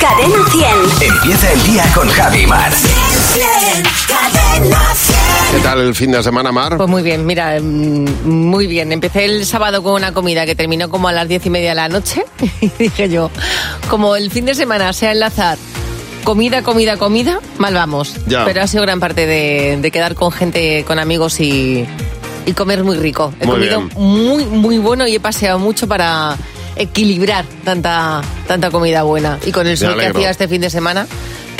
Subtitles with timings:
[0.00, 1.12] Cadena 100.
[1.12, 2.72] Empieza el día con Javi Mar.
[4.08, 5.16] Cadena 100.
[5.52, 6.76] ¿Qué tal el fin de semana, Mar?
[6.76, 8.92] Pues muy bien, mira, mm, muy bien.
[8.92, 11.74] Empecé el sábado con una comida que terminó como a las diez y media de
[11.76, 12.24] la noche.
[12.60, 13.30] Y dije yo,
[13.88, 15.58] como el fin de semana sea enlazar
[16.24, 18.14] comida, comida, comida, mal vamos.
[18.26, 18.44] Ya.
[18.44, 21.84] Pero ha sido gran parte de, de quedar con gente, con amigos y,
[22.46, 23.32] y comer muy rico.
[23.40, 23.92] He Muy comido bien.
[23.96, 26.36] muy, muy bueno y he paseado mucho para
[26.80, 29.38] equilibrar tanta, tanta comida buena.
[29.44, 31.06] Y con el sol que hacía este fin de semana,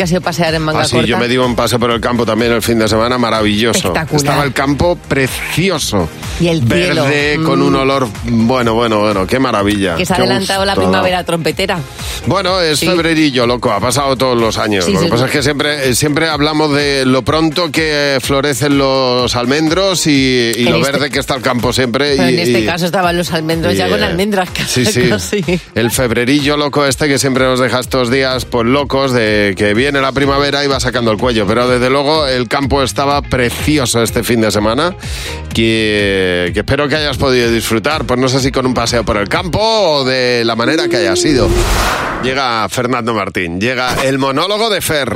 [0.00, 1.06] que ha sido pasear en manga Así corta.
[1.06, 3.92] yo me di un paseo por el campo también el fin de semana, maravilloso.
[4.10, 6.08] Estaba el campo precioso.
[6.40, 7.66] Y el cielo, Verde, con mm.
[7.66, 9.96] un olor, bueno, bueno, bueno, qué maravilla.
[9.96, 11.78] que se ha adelantado la primavera trompetera.
[12.26, 12.86] Bueno, es Sí.
[12.86, 14.84] febrerillo, loco, ha pasado todos los años.
[14.86, 15.26] Sí, lo sí, que pasa sí.
[15.28, 20.64] es que siempre, eh, siempre hablamos de lo pronto que florecen los almendros y, y
[20.64, 22.16] lo este- verde que está el campo siempre.
[22.16, 25.02] Pero y- en este y- caso estaban los almendros ya con eh, almendras Sí, sí.
[25.10, 25.44] casi.
[25.74, 29.89] El febrerillo loco este que siempre nos deja estos días pues locos de que viene
[29.98, 31.46] la primavera y va sacando el cuello.
[31.46, 34.94] Pero desde luego el campo estaba precioso este fin de semana
[35.54, 38.04] que, que espero que hayas podido disfrutar.
[38.04, 40.98] Pues no sé si con un paseo por el campo o de la manera que
[40.98, 41.48] haya sido.
[42.22, 45.10] Llega Fernando Martín, llega el monólogo de Fer.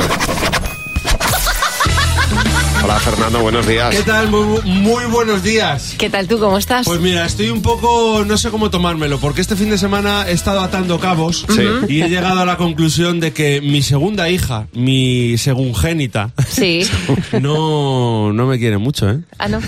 [2.84, 3.96] Hola Fernando, buenos días.
[3.96, 4.28] ¿Qué tal?
[4.28, 5.94] Muy, muy buenos días.
[5.98, 6.38] ¿Qué tal tú?
[6.38, 6.84] ¿Cómo estás?
[6.84, 10.32] Pues mira, estoy un poco, no sé cómo tomármelo, porque este fin de semana he
[10.32, 11.62] estado atando cabos Sí.
[11.88, 16.82] y he llegado a la conclusión de que mi segunda hija, mi segungénita, Sí.
[17.40, 19.20] no, no me quiere mucho, ¿eh?
[19.38, 19.60] Ah, no.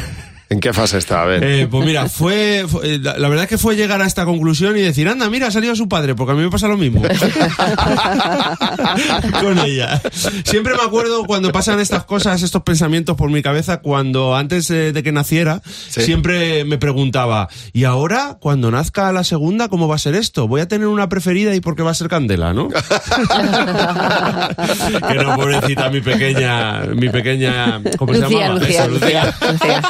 [0.49, 1.23] ¿En qué fase está?
[1.23, 1.43] A ver.
[1.43, 4.77] Eh, pues mira, fue, fue- eh, la, la verdad que fue llegar a esta conclusión
[4.77, 7.03] y decir, anda, mira, ha salido su padre, porque a mí me pasa lo mismo.
[9.41, 10.01] Con ella.
[10.45, 14.93] Siempre me acuerdo cuando pasan estas cosas, estos pensamientos por mi cabeza, cuando antes eh,
[14.93, 16.03] de que naciera, Sí.
[16.03, 20.47] siempre me preguntaba, ¿y ahora, cuando nazca la segunda, cómo va a ser esto?
[20.47, 22.69] ¿Voy a tener una preferida y por qué va a ser Candela, no?
[25.09, 28.61] que no, pobrecita, mi pequeña, mi pequeña, ¿cómo se Lucía, llamaba?
[28.61, 29.83] Lucía, Esa, Lucía, Lucía.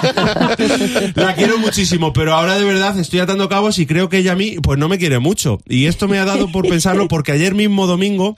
[1.14, 4.36] la quiero muchísimo, pero ahora de verdad estoy atando cabos y creo que ella a
[4.36, 5.58] mí pues no me quiere mucho.
[5.68, 8.36] Y esto me ha dado por pensarlo porque ayer mismo domingo,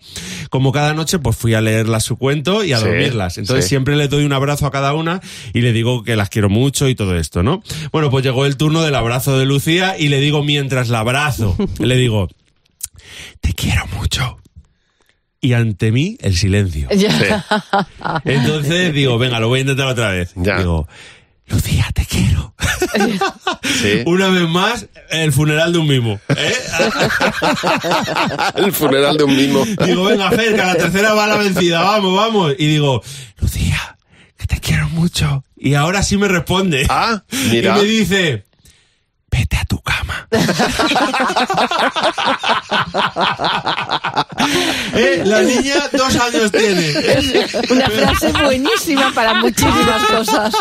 [0.51, 3.39] como cada noche, pues fui a leerlas su cuento y a Sí, dormirlas.
[3.39, 3.71] Entonces sí.
[3.71, 5.21] siempre le doy un abrazo a cada una
[5.53, 7.63] y le digo que las quiero mucho y todo esto, ¿no?
[7.93, 11.57] Bueno, pues llegó el turno del abrazo de Lucía y le digo mientras la abrazo,
[11.79, 12.29] le digo,
[13.41, 14.39] te quiero mucho.
[15.41, 16.89] Y ante mí, el silencio.
[16.91, 17.45] Ya.
[18.25, 20.33] Entonces digo, venga, lo voy a intentar otra vez.
[20.35, 20.59] Ya.
[20.59, 20.89] Digo,
[21.49, 22.55] Lucía, te quiero.
[23.81, 24.03] Sí.
[24.07, 26.21] Una vez más, el funeral de un mimo.
[26.29, 26.55] ¿eh?
[28.57, 29.65] el funeral de un mimo.
[29.85, 32.55] digo, venga, Fer, que a la tercera va la vencida, vamos, vamos.
[32.59, 33.03] Y digo,
[33.39, 33.97] Lucía,
[34.37, 35.45] que te quiero mucho.
[35.57, 36.87] Y ahora sí me responde.
[36.89, 37.79] Ah, mira.
[37.79, 38.45] Y me dice,
[39.31, 40.29] vete a tu cama.
[44.95, 46.95] Eh, La niña dos años tiene.
[47.71, 50.55] Una frase buenísima para muchísimas cosas.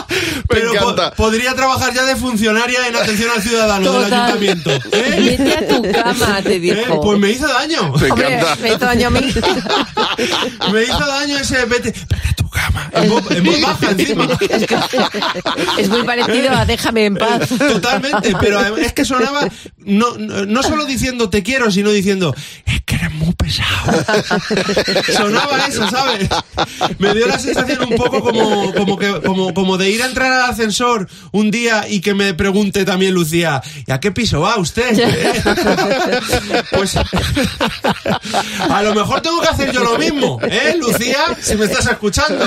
[0.49, 1.11] Pero po- encanta.
[1.13, 4.21] podría trabajar ya de funcionaria en atención al ciudadano del Total.
[4.37, 4.71] ayuntamiento.
[4.91, 5.37] ¿eh?
[5.39, 6.59] Vete a tu cama, te ¿Eh?
[6.59, 7.01] dijo.
[7.01, 7.93] Pues me hizo daño.
[7.93, 9.19] Me Hombre, me hizo daño a mí.
[10.71, 12.89] Me hizo daño ese vete, vete a tu cama.
[12.93, 14.27] En voz, en voz baja encima.
[15.77, 17.49] Es muy parecido a déjame en paz.
[17.49, 19.47] Totalmente, pero es que sonaba
[19.87, 22.35] no, no, no solo diciendo te quiero, sino diciendo
[22.65, 24.05] es que eres muy pesado.
[25.15, 26.29] Sonaba eso, ¿sabes?
[26.99, 30.31] Me dio la sensación un poco como, como, que, como, como de ir a entrar
[30.31, 34.57] al ascensor un día y que me pregunte también Lucía, ¿y a qué piso va
[34.57, 34.97] usted?
[34.99, 35.41] ¿Eh?
[36.71, 36.95] Pues
[38.69, 41.37] a lo mejor tengo que hacer yo lo mismo, ¿eh, Lucía?
[41.41, 42.46] Si me estás escuchando.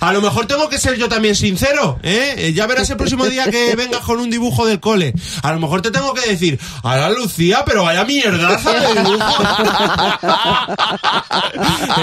[0.00, 2.34] A lo mejor tengo que ser yo también sincero, ¿eh?
[2.38, 5.14] Eh, Ya verás el próximo día que vengas con un dibujo del cole.
[5.42, 9.42] A lo mejor te tengo que decir, ahora Lucía, pero vaya mierdaza de dibujo.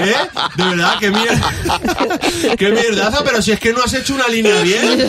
[0.04, 0.16] ¿Eh?
[0.56, 1.52] De verdad, qué mierda.
[2.58, 4.82] Qué mierdaza, pero si es que no has hecho una línea bien.
[5.02, 5.08] ¿eh?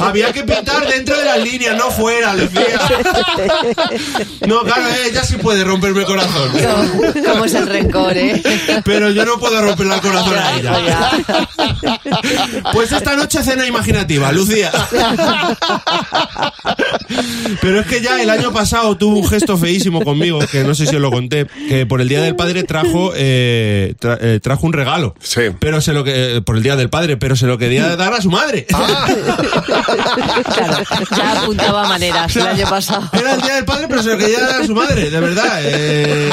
[0.00, 2.80] Había que pintar dentro de las líneas, no fuera, Lucía.
[4.46, 6.50] No, claro, ella sí puede romperme el corazón.
[6.52, 8.42] ¿Cómo, cómo es el rencor, eh?
[8.84, 10.80] Pero yo no puedo romper el corazón a ella.
[10.86, 11.10] ya.
[12.72, 14.70] Pues esta noche cena imaginativa, Lucía.
[17.60, 20.86] Pero es que ya el año pasado tuvo un gesto feísimo conmigo, que no sé
[20.86, 24.66] si os lo conté, que por el Día del Padre trajo eh, tra- eh, trajo
[24.66, 25.14] un regalo.
[25.20, 25.42] Sí.
[25.58, 28.20] Pero se lo que por el Día del Padre, pero se lo quería dar a
[28.20, 28.66] su madre.
[30.56, 30.78] Claro,
[31.16, 33.08] ya apuntaba maneras el año pasado.
[33.12, 35.60] Era el Día del Padre, pero se lo quería dar a su madre, de verdad.
[35.62, 36.30] eh.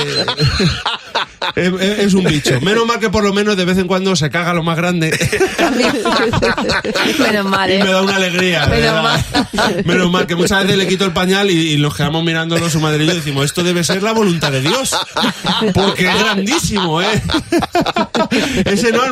[1.56, 2.60] Es, un bicho.
[2.62, 5.12] Menos mal que por lo menos de vez en cuando se caga lo más grande.
[7.20, 7.84] Menos mal, Y ¿eh?
[7.84, 8.66] me da una alegría.
[9.86, 12.80] Menos mal que muchas veces le quito el pañal y, y nos quedamos mirándolo su
[12.80, 14.96] madre y yo decimos, esto debe ser la voluntad de Dios.
[15.74, 17.22] Porque es grandísimo, ¿eh?
[18.66, 19.03] Es enorme.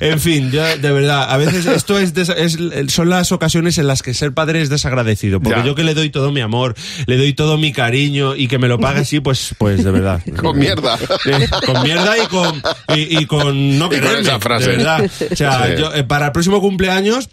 [0.00, 2.58] En fin, yo, de verdad, a veces esto es, es-
[2.92, 5.40] son las ocasiones en las que ser padre es desagradecido.
[5.40, 5.64] Porque Ya.
[5.66, 6.74] yo que le doy todo mi amor,
[7.06, 10.20] le doy todo mi cariño y que me lo pague así, pues, pues de verdad.
[10.36, 10.98] Con mierda.
[11.26, 12.62] Eh, con mierda y con,
[12.96, 14.70] y, y con no quererme, esa frase.
[14.70, 15.10] de verdad.
[15.32, 15.72] O sea, Sí.
[15.80, 17.28] yo, eh, para el próximo cumpleaños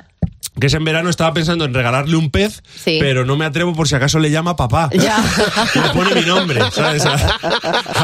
[0.60, 2.98] que es en verano, estaba pensando en regalarle un pez, Sí.
[3.00, 4.90] pero no me atrevo por si acaso le llama papá.
[4.94, 5.18] Ya.
[5.76, 7.06] Le pone mi nombre, ¿sabes?
[7.06, 7.38] A-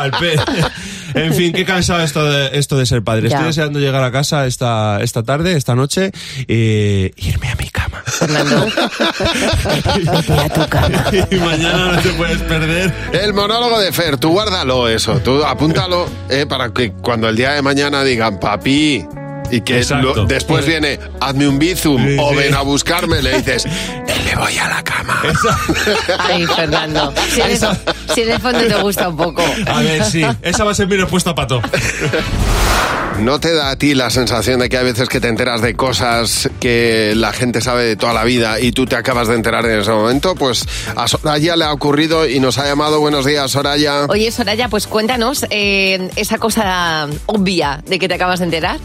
[0.01, 0.39] al pez.
[1.13, 3.29] En fin, qué cansado esto de, esto de ser padre.
[3.29, 3.35] Ya.
[3.37, 6.11] Estoy deseando llegar a casa esta, esta tarde, esta noche,
[6.47, 8.01] e irme a mi cama.
[8.05, 8.65] Fernando,
[10.11, 11.05] vete a tu cama.
[11.31, 12.93] y mañana no te puedes perder.
[13.13, 17.51] El monólogo de Fer, tú guárdalo eso, tú apúntalo eh, para que cuando el día
[17.53, 19.05] de mañana digan papi
[19.51, 22.35] y que lo- después viene hazme un bizum Sí, o sí.
[22.35, 23.65] ven a buscarme, le dices
[24.25, 25.21] le voy a la cama.
[26.19, 27.13] Ay, Fernando.
[27.33, 27.77] Si en, el, Esa-
[28.13, 29.43] si en el fondo te gusta un poco.
[29.67, 31.61] A ver, sí, esa va a ser mi respuesta, Pato.
[33.19, 35.73] ¿No te da a ti la sensación de que hay veces que te enteras de
[35.75, 39.65] cosas que la gente sabe de toda la vida y tú te acabas de enterar
[39.65, 40.35] en ese momento?
[40.35, 40.65] Pues
[40.95, 42.99] a Soraya le ha ocurrido y nos ha llamado.
[42.99, 44.05] Buenos días, Soraya.
[44.09, 48.77] Oye, Soraya, pues cuéntanos eh, esa cosa obvia de que te acabas de enterar.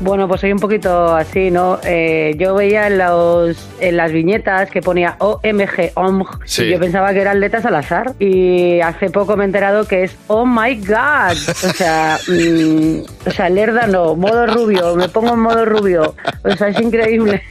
[0.00, 1.80] Bueno, pues soy un poquito así, ¿no?
[1.84, 6.64] Eh, yo veía en, los, en las viñetas que ponía OMG, OMG, Sí.
[6.64, 8.14] y yo pensaba que eran letras al azar.
[8.20, 11.32] Y hace poco me he enterado que es Oh my God.
[11.32, 16.14] O sea, mm, o sea, lerda no, modo rubio, me pongo en modo rubio.
[16.44, 17.42] O sea, es increíble.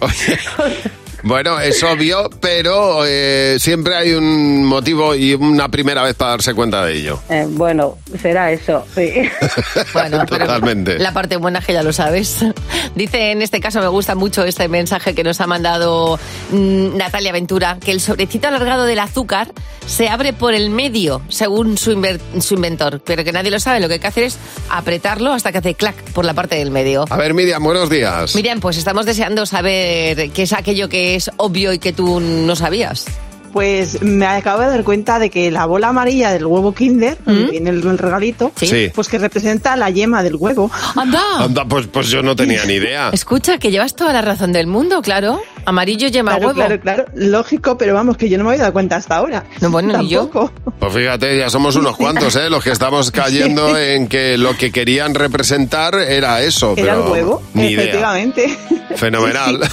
[0.00, 0.38] Oye,
[1.24, 6.52] Bueno, es obvio, pero eh, siempre hay un motivo y una primera vez para darse
[6.52, 7.20] cuenta de ello.
[7.28, 9.12] Eh, bueno, será eso, sí.
[9.92, 10.98] Bueno, Totalmente.
[10.98, 12.44] la parte buena es que ya lo sabes.
[12.96, 16.18] Dice, en este caso me gusta mucho este mensaje que nos ha mandado
[16.50, 19.52] mm, Natalia Ventura, que el sobrecito alargado del azúcar
[19.86, 23.80] se abre por el medio, según su, inver- su inventor, pero que nadie lo sabe.
[23.80, 24.38] Lo que hay que hacer es
[24.70, 27.04] apretarlo hasta que hace clac por la parte del medio.
[27.10, 28.34] A ver, Miriam, buenos días.
[28.34, 32.56] Miriam, pues estamos deseando saber qué es aquello que es obvio y que tú no
[32.56, 33.06] sabías.
[33.52, 37.50] Pues me acabo de dar cuenta de que la bola amarilla del huevo Kinder, donde
[37.50, 38.50] viene el, el regalito,
[38.94, 40.70] pues que representa la yema del huevo.
[40.96, 41.20] ¡Anda!
[41.38, 43.10] Anda, pues, pues yo no tenía ni idea.
[43.12, 45.42] Escucha, que llevas toda la razón del mundo, claro.
[45.66, 46.56] Amarillo yema Claro, huevo.
[46.60, 49.44] claro, claro, lógico, pero vamos, que yo no me había dado cuenta hasta ahora.
[49.60, 50.20] No, bueno, ni yo.
[50.28, 50.50] Tampoco.
[50.78, 52.48] Pues fíjate, ya somos unos cuantos, ¿eh?
[52.48, 56.72] Los que estamos cayendo en que lo que querían representar era eso.
[56.74, 57.82] Era el huevo, Ni idea.
[57.82, 58.58] efectivamente.
[58.96, 59.60] Fenomenal.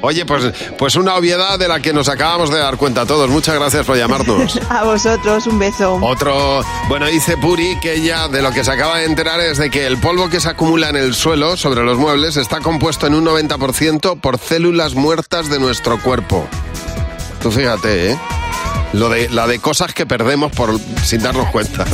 [0.00, 3.28] Oye, pues, pues una obviedad de la que nos acabamos de dar cuenta todos.
[3.30, 4.58] Muchas gracias por llamarnos.
[4.70, 5.98] A vosotros, un beso.
[6.02, 9.70] Otro, bueno, dice Puri que ella de lo que se acaba de enterar es de
[9.70, 13.14] que el polvo que se acumula en el suelo sobre los muebles está compuesto en
[13.14, 16.46] un 90% por células muertas de nuestro cuerpo.
[17.42, 18.18] Tú fíjate, ¿eh?
[18.96, 21.84] Lo de, la de cosas que perdemos por, sin darnos cuenta.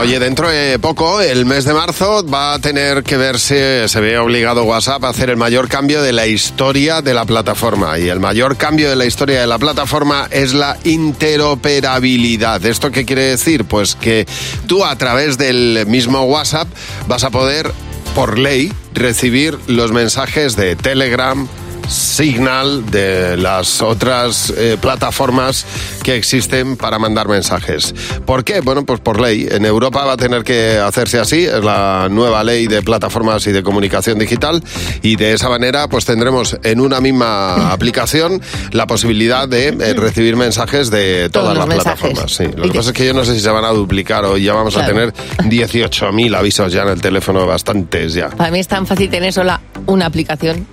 [0.00, 4.18] Oye, dentro de poco, el mes de marzo, va a tener que verse, se ve
[4.18, 7.98] obligado WhatsApp a hacer el mayor cambio de la historia de la plataforma.
[7.98, 12.64] Y el mayor cambio de la historia de la plataforma es la interoperabilidad.
[12.66, 13.64] ¿Esto qué quiere decir?
[13.64, 14.26] Pues que
[14.66, 16.68] tú a través del mismo WhatsApp
[17.06, 17.70] vas a poder,
[18.16, 21.48] por ley, recibir los mensajes de Telegram,
[21.88, 25.64] Signal, de las otras eh, plataformas
[26.02, 27.94] que existen para mandar mensajes.
[28.24, 28.60] ¿Por qué?
[28.60, 29.46] Bueno, pues por ley.
[29.50, 33.52] En Europa va a tener que hacerse así, es la nueva ley de plataformas y
[33.52, 34.62] de comunicación digital
[35.02, 38.40] y de esa manera pues tendremos en una misma aplicación
[38.72, 42.32] la posibilidad de eh, recibir mensajes de todas Todos las plataformas.
[42.32, 42.44] Sí.
[42.56, 44.54] Lo que pasa es que yo no sé si se van a duplicar o ya
[44.54, 45.12] vamos a Claro.
[45.12, 45.14] tener
[45.50, 48.28] 18.000 avisos ya en el teléfono, bastantes ya.
[48.30, 50.66] Para mí es tan fácil tener sola una aplicación,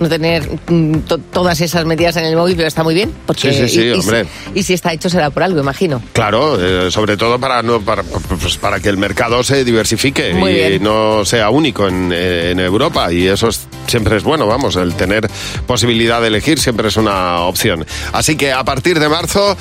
[0.00, 3.12] no tener mm, to- todas esas medidas en el móvil, pero está muy bien.
[3.26, 4.24] Porque, Sí, sí, sí, y, y hombre.
[4.24, 6.02] si- Y si está hecho será por algo, imagino.
[6.12, 10.50] Claro, eh, sobre todo para no para, pues para que el mercado se diversifique Muy
[10.52, 10.82] y bien.
[10.82, 14.94] no sea único en, eh, en Europa y eso es- siempre es bueno, vamos, el
[14.94, 15.28] tener
[15.66, 17.84] posibilidad de elegir siempre es una opción.
[18.12, 19.56] Así que a partir de marzo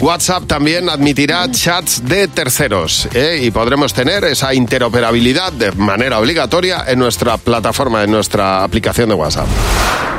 [0.00, 3.40] WhatsApp también admitirá chats de terceros ¿eh?
[3.42, 9.14] y podremos tener esa interoperabilidad de manera obligatoria en nuestra plataforma, en nuestra aplicación de
[9.14, 9.46] WhatsApp.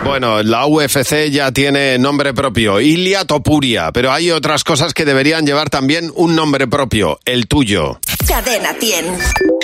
[0.04, 5.46] Bueno, la UFC ya tiene nombre propio, Ilia Topuria, pero hay otras cosas que deberían
[5.46, 8.00] llevar también un nombre propio, el tuyo.
[8.28, 9.18] Cadena 100.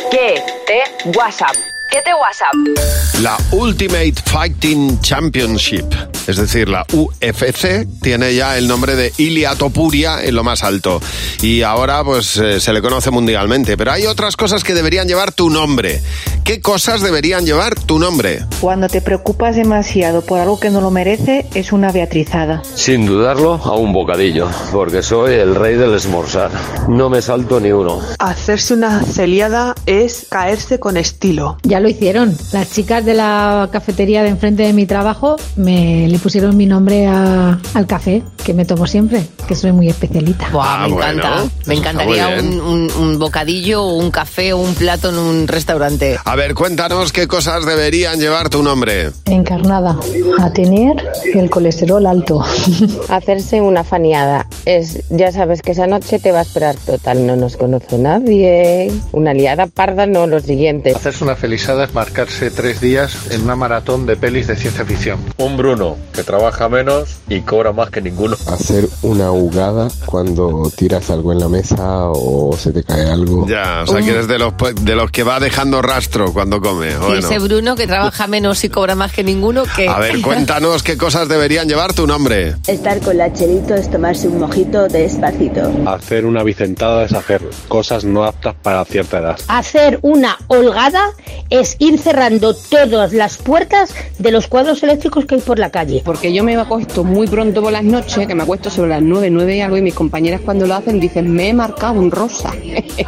[0.09, 1.55] ¿Qué te WhatsApp?
[1.91, 3.19] 7 WhatsApp.
[3.21, 5.86] La Ultimate Fighting Championship,
[6.25, 11.01] es decir, la UFC, tiene ya el nombre de Ilia Topuria en lo más alto.
[11.41, 13.75] Y ahora pues eh, se le conoce mundialmente.
[13.75, 16.01] Pero hay otras cosas que deberían llevar tu nombre.
[16.45, 18.45] ¿Qué cosas deberían llevar tu nombre?
[18.62, 22.63] Cuando te preocupas demasiado por algo que no lo merece, es una beatrizada.
[22.74, 26.51] Sin dudarlo, a un bocadillo, porque soy el rey del esmorzar.
[26.88, 28.00] No me salto ni uno.
[28.17, 31.57] Hacerse una celiada es caerse con estilo.
[31.63, 32.35] Ya lo hicieron.
[32.53, 37.07] Las chicas de la cafetería de enfrente de mi trabajo me le pusieron mi nombre
[37.07, 40.50] a- al café, que me tomo siempre, que soy muy especialita.
[40.51, 41.43] Buah, Ah, me bueno, encanta.
[41.65, 46.17] Me encantaría un, un- un bocadillo, un café o un plato en un restaurante.
[46.23, 49.11] A ver, cuéntanos qué cosas deberían llevar tu nombre.
[49.25, 49.97] Encarnada.
[50.39, 50.95] A tener
[51.33, 52.43] el colesterol alto.
[53.09, 57.35] Hacerse una faneada es, ya sabes que esa noche te va a esperar total, no
[57.35, 58.91] nos conoce nadie.
[59.11, 60.93] Una liada parda, no lo siguiente.
[60.95, 65.19] Hacerse una felisada es marcarse tres días en una maratón de pelis de ciencia ficción.
[65.37, 68.35] Un Bruno, que trabaja menos y cobra más que ninguno.
[68.47, 73.47] Hacer una ahogada cuando tiras algo en la mesa o se te cae algo.
[73.47, 76.91] Ya, o sea, que eres de los, de los que va dejando rastro cuando come.
[76.91, 77.15] Y Bueno.
[77.15, 79.87] ese Bruno que trabaja menos y cobra más que ninguno, que...
[79.87, 82.55] A ver, cuéntanos qué cosas deberían llevar tu nombre.
[82.67, 85.61] Estar con la Chelito es tomarse un mojito despacito.
[85.85, 89.39] Hacer una bicentada es hacer cosas no aptas para cierta edad.
[89.47, 91.11] Hacer una holgada
[91.49, 96.01] es ir cerrando todas las puertas de los cuadros eléctricos que hay por la calle.
[96.03, 99.29] Porque yo me acuesto muy pronto por las noches, que me acuesto sobre las 9,
[99.29, 102.51] 9 y algo, y mis compañeras cuando lo hacen dicen, me he marcado un rosa.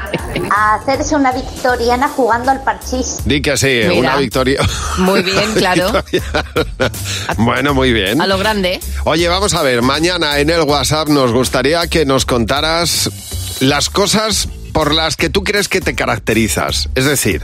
[0.80, 3.20] Hacerse una victoriana jugando al parchís.
[3.26, 3.94] Di que sí, Mira.
[4.00, 4.62] una victoria.
[4.98, 5.92] Muy bien, claro.
[7.38, 8.22] bueno, muy bien.
[8.22, 8.80] A lo grande.
[9.06, 13.10] Oye, vamos a ver, mañana en el WhatsApp nos gustaría que nos contaras
[13.60, 16.90] las cosas por las que tú crees que te caracterizas.
[16.96, 17.44] Es decir,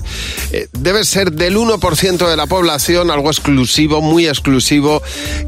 [0.52, 5.02] eh, debes ser del 1% de la población, algo exclusivo, muy exclusivo,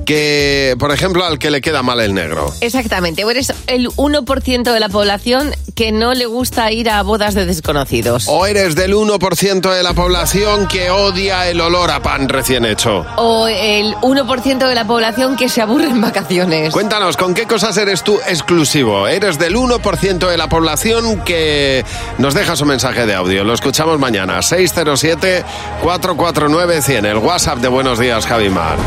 [0.06, 2.54] que, por ejemplo, al que le queda mal el negro.
[2.62, 7.34] Exactamente, o eres el 1% de la población que no le gusta ir a bodas
[7.34, 8.26] de desconocidos.
[8.28, 13.06] O eres del 1% de la población que odia el olor a pan recién hecho.
[13.18, 16.72] O el 1% de la población que se aburre en vacaciones.
[16.72, 19.08] Cuéntanos, ¿con qué cosas eres tú exclusivo?
[19.08, 21.71] Eres del 1% de la población que
[22.18, 23.44] nos deja su mensaje de audio.
[23.44, 24.40] Lo escuchamos mañana.
[24.40, 27.06] 607-449-100.
[27.06, 28.78] El WhatsApp de Buenos Días, Javimar.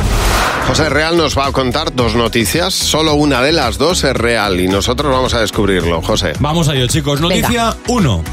[0.66, 2.72] José Real nos va a contar dos noticias.
[2.72, 6.00] Solo una de las dos es real y nosotros vamos a descubrirlo.
[6.02, 6.32] José.
[6.40, 7.20] Vamos a ello, chicos.
[7.20, 8.24] Noticia 1.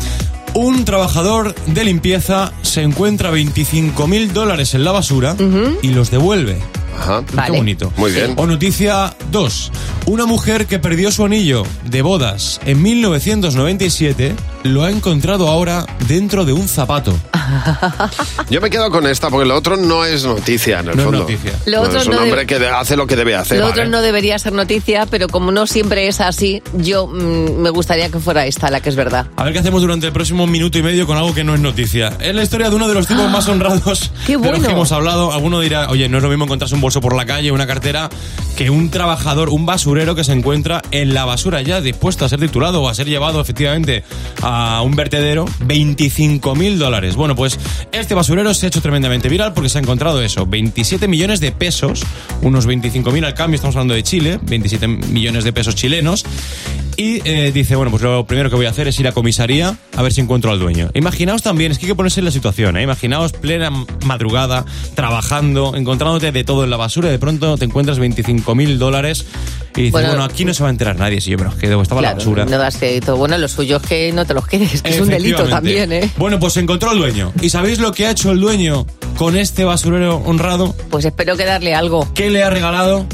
[0.53, 5.35] Un trabajador de limpieza se encuentra 25 mil dólares en la basura
[5.81, 6.59] y los devuelve.
[7.01, 7.23] Ajá.
[7.45, 7.91] Qué bonito.
[7.97, 8.33] Muy bien.
[8.37, 9.71] O noticia 2.
[10.05, 16.45] Una mujer que perdió su anillo de bodas en 1997 lo ha encontrado ahora dentro
[16.45, 17.13] de un zapato.
[18.49, 21.05] Yo me quedo con esta porque lo otro no es noticia en el No es
[21.05, 21.19] fondo.
[21.19, 21.53] noticia.
[21.65, 23.57] Lo No, otro es un no hombre que hace lo que debe hacer.
[23.57, 23.81] Lo Vale.
[23.81, 28.09] otro no debería ser noticia, pero como no siempre es así, yo mm, me gustaría
[28.09, 29.27] que fuera esta la que es verdad.
[29.35, 31.61] A ver qué hacemos durante el próximo minuto y medio con algo que no es
[31.61, 32.13] noticia.
[32.19, 34.91] Es la historia de uno de los tipos más honrados ¡Qué de los que hemos
[34.91, 35.31] hablado.
[35.31, 38.09] Alguno dirá, oye, no es lo mismo encontrarse un bolso por la calle, una cartera,
[38.55, 42.39] que un trabajador, un basurero que se encuentra en la basura ya dispuesto a ser
[42.39, 44.03] titulado o a ser llevado efectivamente
[44.41, 44.50] a
[44.83, 45.45] un vertedero.
[45.65, 47.15] 25 mil dólares.
[47.15, 47.59] Bueno, pues
[47.91, 51.51] este basurero se ha hecho tremendamente viral porque se ha encontrado eso, 27 millones de
[51.51, 52.03] pesos,
[52.41, 56.25] unos 25 mil al cambio, estamos hablando de Chile, 27 millones de pesos chilenos.
[56.97, 59.75] Y eh, dice, bueno, pues lo primero que voy a hacer es ir a comisaría
[59.95, 60.89] a ver si encuentro al dueño.
[60.93, 62.83] Imaginaos también, es que hay que ponerse en la situación, ¿eh?
[62.83, 63.71] Imaginaos plena
[64.05, 68.77] madrugada, trabajando, encontrándote de todo en la basura y de pronto te encuentras 25 mil
[68.77, 69.25] dólares
[69.75, 71.55] y dices, Bueno, bueno, aquí no se va a enterar nadie si yo me los
[71.55, 72.45] quedo, estaba en la Claro, basura.
[72.45, 73.15] no das crédito.
[73.15, 76.11] Bueno, lo suyo es que no te los quedes, que es un delito también, ¿eh?
[76.17, 77.31] Bueno, pues encontró el dueño.
[77.41, 78.85] ¿Y sabéis lo que ha hecho el dueño
[79.17, 80.75] con este basurero honrado?
[80.89, 82.11] Pues espero que darle algo.
[82.13, 83.05] ¿Qué le ha regalado?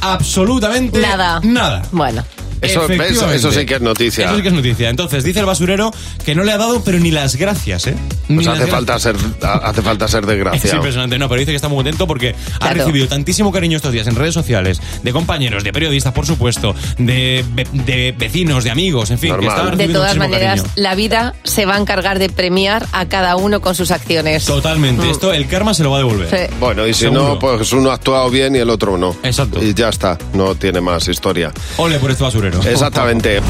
[0.00, 1.40] Absolutamente Nada.
[1.42, 1.82] Nada.
[1.90, 2.24] Bueno.
[2.60, 2.86] Eso.
[3.30, 4.26] Eso sí que es noticia.
[4.26, 4.88] Eso sí que es noticia.
[4.90, 5.92] Entonces, dice el basurero
[6.24, 7.94] que no le ha dado, pero ni las gracias, ¿eh?
[8.26, 8.70] Pues hace gracias.
[8.70, 10.76] falta ser, hace falta ser Es desgraciado.
[10.76, 14.06] impresionante, no, pero dice que está muy contento porque ha recibido tantísimo cariño estos días
[14.06, 19.18] en redes sociales, de compañeros, de periodistas, por supuesto, de, de vecinos, de amigos, en
[19.18, 19.70] fin, que está.
[19.70, 20.72] De todas maneras, cariño.
[20.76, 24.44] la vida se va a encargar de premiar a cada uno con sus acciones.
[24.44, 25.06] Totalmente.
[25.06, 25.10] Mm.
[25.10, 26.28] Esto, el karma se lo va a devolver.
[26.30, 26.54] Sí.
[26.60, 27.28] Bueno, y si Seguro.
[27.28, 29.16] no, pues uno ha actuado bien y el otro no.
[29.22, 29.62] Exacto.
[29.62, 31.52] Y ya está, no tiene más historia.
[31.76, 32.47] Ole por este basurero.
[32.66, 33.40] Exactamente.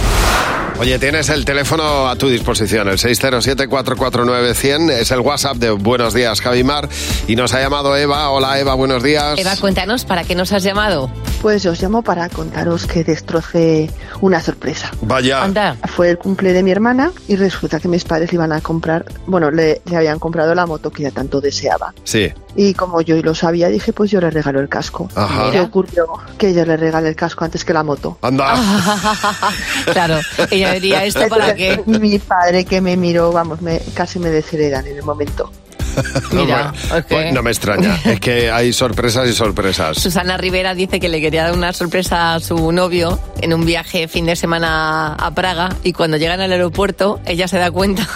[0.81, 6.41] Oye, tienes el teléfono a tu disposición, el 607-449-100, es el WhatsApp de Buenos Días,
[6.41, 6.89] Javimar,
[7.27, 8.31] y nos ha llamado Eva.
[8.31, 9.41] Hola Eva, buenos días.
[9.41, 11.11] Eva, cuéntanos, ¿para qué nos has llamado?
[11.43, 13.91] Pues os llamo para contaros que destrocé
[14.21, 14.93] una sorpresa.
[15.01, 15.77] Vaya.
[15.97, 19.05] Fue el cumple de mi hermana y resulta que mis padres le iban a comprar,
[19.27, 21.93] bueno, le, le habían comprado la moto que ella tanto deseaba.
[22.05, 22.33] Sí.
[22.57, 25.09] Y como yo lo sabía, dije, pues yo le regalo el casco.
[25.15, 25.51] Ajá.
[25.51, 26.07] ¿Qué ocurrió?
[26.37, 28.19] Que ella le regale el casco antes que la moto.
[28.23, 28.55] Anda.
[29.93, 30.19] claro,
[30.51, 31.83] ella diría esto para qué.
[31.87, 35.51] Mi padre que me miró, vamos, me, casi me desheredan en el momento.
[36.33, 37.99] Mira, Bueno, pues no me extraña.
[38.05, 39.99] Es que hay sorpresas y sorpresas.
[39.99, 44.09] Susana Rivera dice que le quería dar una sorpresa a su novio en un viaje
[44.09, 48.07] fin de semana a Praga y cuando llegan al aeropuerto ella se da cuenta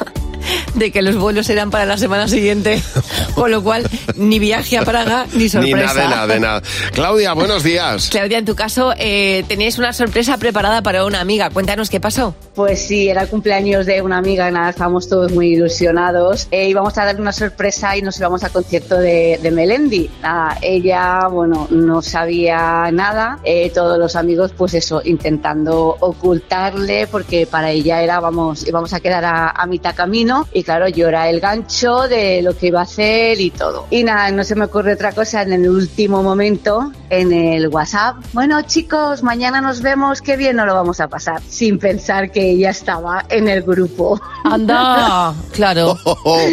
[0.75, 2.83] de que los vuelos eran para la semana siguiente,
[3.35, 5.77] con lo cual ni viaje a Praga ni Ni sorpresa.
[5.77, 6.63] nada de nada, de nada.
[6.93, 8.09] Claudia, buenos días.
[8.11, 11.51] Claudia, en tu caso, eh, teníais una sorpresa preparada para una amiga.
[11.51, 12.35] Cuéntanos qué pasó.
[12.55, 16.49] Pues sí, era el cumpleaños de una amiga, nada, estábamos todos muy ilusionados.
[16.51, 20.11] Eh, íbamos a darle una sorpresa y nos íbamos al concierto de, de Melendi.
[20.23, 23.39] Nada, ella, bueno, no sabía nada.
[23.45, 29.01] Eh, todos los amigos, pues eso, intentando ocultarle, porque para ella era, vamos, íbamos a
[29.01, 30.47] quedar a, a mitad camino.
[30.53, 33.87] Y claro, yo era el gancho de lo que iba a hacer y todo.
[33.91, 38.17] Y nada, no se me ocurre otra cosa en el último momento, en el WhatsApp.
[38.33, 41.41] Bueno, chicos, mañana nos vemos, qué bien nos lo vamos a pasar.
[41.49, 44.21] Sin pensar que ella estaba en el grupo.
[44.45, 45.99] Anda, claro.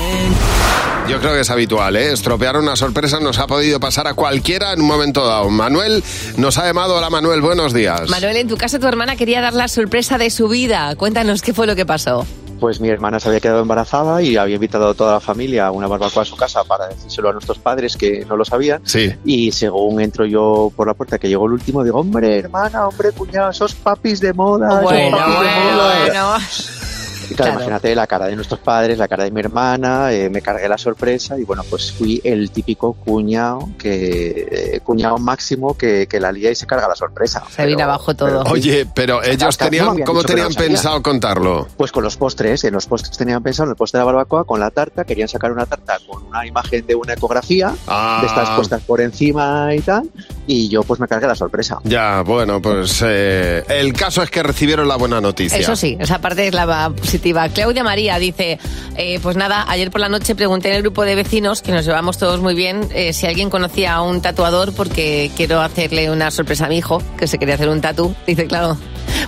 [1.08, 2.10] Yo creo que es habitual, ¿eh?
[2.12, 5.48] Estropear una sorpresa nos ha podido pasar a cualquiera en un momento dado.
[5.50, 6.02] Manuel
[6.36, 6.96] nos ha llamado.
[6.96, 8.10] Hola, Manuel, buenos días.
[8.10, 10.96] Manuel, en tu caso tu hermana quería dar la sorpresa de su vida.
[10.96, 12.26] Cuéntanos qué fue lo que pasó.
[12.60, 15.70] Pues mi hermana se había quedado embarazada y había invitado a toda la familia a
[15.70, 18.80] una barbacoa a su casa para decírselo a nuestros padres que no lo sabían.
[18.84, 19.12] Sí.
[19.24, 23.12] Y según entro yo por la puerta, que llegó el último, digo, hombre, hermana, hombre,
[23.12, 24.80] cuñado, esos papis de moda.
[24.80, 26.00] Bueno, papis de bueno, moda".
[26.06, 26.38] bueno.
[27.30, 27.54] Y claro, Claro.
[27.54, 30.78] imagínate la cara de nuestros padres, la cara de mi hermana, eh, me cargué la
[30.78, 36.32] sorpresa y bueno, pues fui el típico cuñado que eh, cuñado máximo que, que la
[36.32, 37.42] lía y se carga la sorpresa.
[37.54, 38.42] Se vino abajo todo.
[38.50, 41.66] Oye, pero ellos no tenían, ¿cómo tenían pensado contarlo?
[41.76, 44.44] Pues con los postres, en los postres tenían pensado, en el postre de la barbacoa,
[44.44, 48.18] con la tarta, querían sacar una tarta con una imagen de una ecografía, Ah.
[48.20, 50.08] de estas puestas por encima y tal,
[50.46, 51.78] y yo pues me cargué la sorpresa.
[51.84, 55.58] Ya, bueno, pues eh, el caso es que recibieron la buena noticia.
[55.58, 57.48] Eso sí, esa parte es la positiva.
[57.48, 58.58] Claudia María dice,
[58.96, 61.86] eh, pues nada, ayer por la noche pregunté en el grupo de vecinos, que nos
[61.86, 66.30] llevamos todos muy bien, eh, si alguien conocía a un tatuador porque quiero hacerle una
[66.30, 68.14] sorpresa a mi hijo, que se quería hacer un tatu.
[68.26, 68.76] Dice, claro,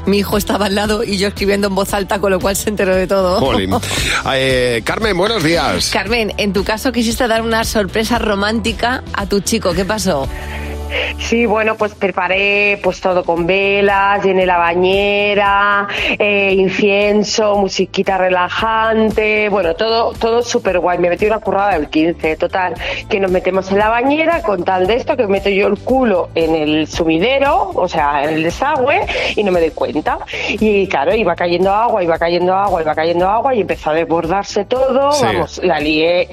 [0.05, 2.68] mi hijo estaba al lado y yo escribiendo en voz alta, con lo cual se
[2.68, 3.40] enteró de todo.
[4.35, 5.90] Eh, Carmen, buenos días.
[5.90, 10.29] Carmen, en tu caso quisiste dar una sorpresa romántica a tu chico, ¿qué pasó?
[11.18, 15.87] Sí, bueno, pues preparé pues todo con velas, llené la bañera,
[16.18, 20.98] eh, incienso, musiquita relajante, bueno, todo todo súper guay.
[20.98, 22.74] Me metí una currada del 15, total,
[23.09, 26.31] que nos metemos en la bañera con tal de esto que meto yo el culo
[26.35, 29.01] en el sumidero, o sea, en el desagüe
[29.37, 30.18] y no me doy cuenta.
[30.48, 34.64] Y claro, iba cayendo agua, iba cayendo agua, iba cayendo agua y empezó a desbordarse
[34.64, 35.24] todo, Sí.
[35.24, 36.29] vamos, la lié,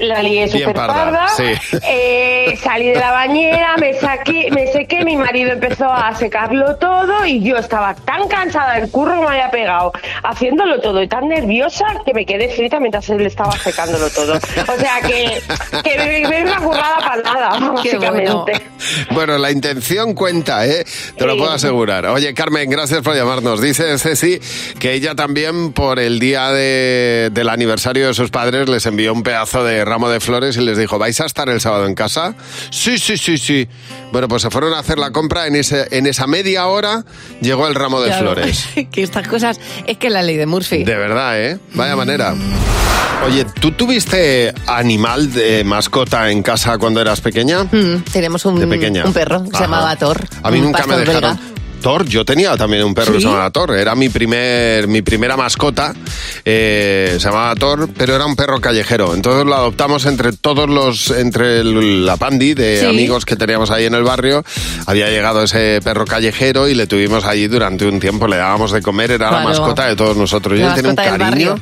[0.00, 1.28] la lié súper parda, parda.
[1.28, 1.44] sí.
[1.88, 7.26] Eh, salí de la bañera, me saqué, me sequé, mi marido empezó a secarlo todo
[7.26, 9.90] y yo estaba tan cansada del curro que me había pegado
[10.22, 14.34] haciéndolo todo y tan nerviosa que me quedé frita mientras él estaba secándolo todo.
[14.34, 15.42] O sea que,
[15.82, 17.72] que me, me una currada para nada, bueno.
[17.74, 18.52] básicamente.
[19.10, 20.84] Bueno, la intención cuenta, ¿eh?
[21.16, 22.06] Te lo puedo asegurar.
[22.06, 23.60] Oye, Carmen, gracias por llamarnos.
[23.60, 24.38] Dice Ceci
[24.78, 29.24] que ella también, por el día de- del aniversario de sus padres, les envió un
[29.24, 32.34] pedazo de ramo de flores y les dijo, ¿vais a estar el sábado en casa?
[32.70, 33.68] Sí, sí, sí, sí.
[34.12, 35.46] Bueno, pues se fueron a hacer la compra.
[35.46, 37.04] En, ese, en esa media hora
[37.40, 38.32] llegó el ramo de Claro.
[38.32, 38.68] flores.
[38.92, 40.84] que estas cosas es que la ley de Murphy.
[40.84, 41.58] De verdad, ¿eh?
[41.74, 42.34] Vaya manera.
[43.26, 47.64] Oye, ¿tú tuviste animal de mascota en casa cuando eras pequeña?
[47.64, 49.04] Mm, tenemos un, De pequeña.
[49.04, 49.64] un perro que se Ajá.
[49.64, 50.26] llamaba Thor.
[50.42, 51.38] A mí un nunca me pastor dejaron.
[51.82, 53.24] Thor, yo tenía también un perro que ¿Sí?
[53.24, 53.72] se llamaba Thor.
[53.76, 55.94] Era mi primer, mi primera mascota.
[56.44, 59.14] eh, se llamaba Thor, pero era un perro callejero.
[59.14, 62.86] Entonces lo adoptamos entre todos los, entre el- la pandi de Sí.
[62.86, 64.44] amigos que teníamos ahí en el barrio.
[64.86, 68.26] Había llegado ese perro callejero y le tuvimos allí durante un tiempo.
[68.26, 70.58] Le dábamos de comer, era la mascota de todos nosotros.
[70.58, 71.54] Yo tenía un cariño.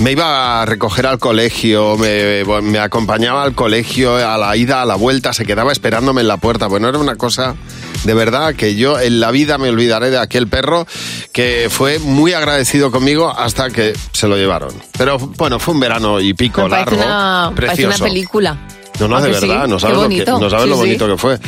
[0.00, 4.86] Me iba a recoger al colegio, me, me acompañaba al colegio, a la ida, a
[4.86, 6.66] la vuelta, se quedaba esperándome en la puerta.
[6.66, 7.54] Bueno, era una cosa
[8.04, 10.86] de verdad que yo en la vida me olvidaré de aquel perro
[11.32, 14.74] que fue muy agradecido conmigo hasta que se lo llevaron.
[14.98, 18.04] Pero bueno, fue un verano y pico Me parece largo, una, parece precioso.
[18.04, 18.58] una película.
[19.00, 19.48] No, no, ¿A de sí?
[19.48, 20.80] verdad, no sabes, lo, que, no sabes Sí, lo sí.
[20.80, 21.38] bonito que fue.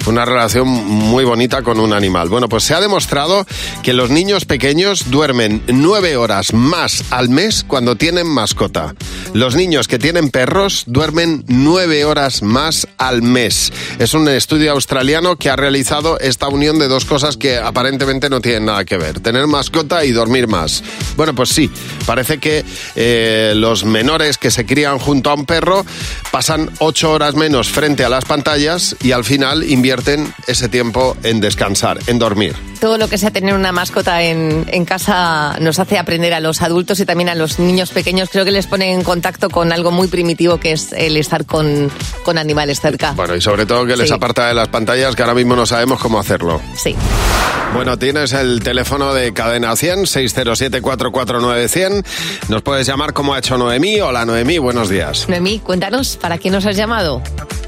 [0.00, 2.28] Fue una relación muy bonita con un animal.
[2.28, 3.46] Bueno, pues se ha demostrado
[3.82, 8.94] que los niños pequeños duermen nueve horas más al mes cuando tienen mascota.
[9.32, 13.72] Los niños que tienen perros duermen nueve horas más al mes.
[13.98, 18.40] Es un estudio australiano que ha realizado esta unión de dos cosas que aparentemente no
[18.40, 19.20] tienen nada que ver.
[19.20, 20.82] Tener mascota y dormir más.
[21.16, 21.70] Bueno, pues sí,
[22.06, 22.64] parece que
[22.96, 25.84] eh, los menores que se crían junto a un perro
[26.30, 31.40] pasan ocho horas menos frente a las pantallas y al final invierten ese tiempo en
[31.40, 32.54] descansar, en dormir.
[32.80, 36.62] Todo lo que sea tener una mascota en, en casa nos hace aprender a los
[36.62, 38.28] adultos y también a los niños pequeños.
[38.30, 41.90] Creo que les pone en contacto con algo muy primitivo que es el estar con,
[42.24, 43.12] con animales cerca.
[43.12, 44.14] Bueno, y sobre todo que les Sí.
[44.14, 46.60] aparta de las pantallas que ahora mismo no sabemos cómo hacerlo.
[46.76, 46.94] Sí.
[47.74, 52.04] Bueno, tienes el teléfono de Cadena 100, 607-449-100.
[52.48, 54.00] Nos puedes llamar como ha hecho Noemí.
[54.00, 55.28] Hola Noemí, buenos días.
[55.28, 56.85] Noemí, cuéntanos, ¿para qué nos has llamado?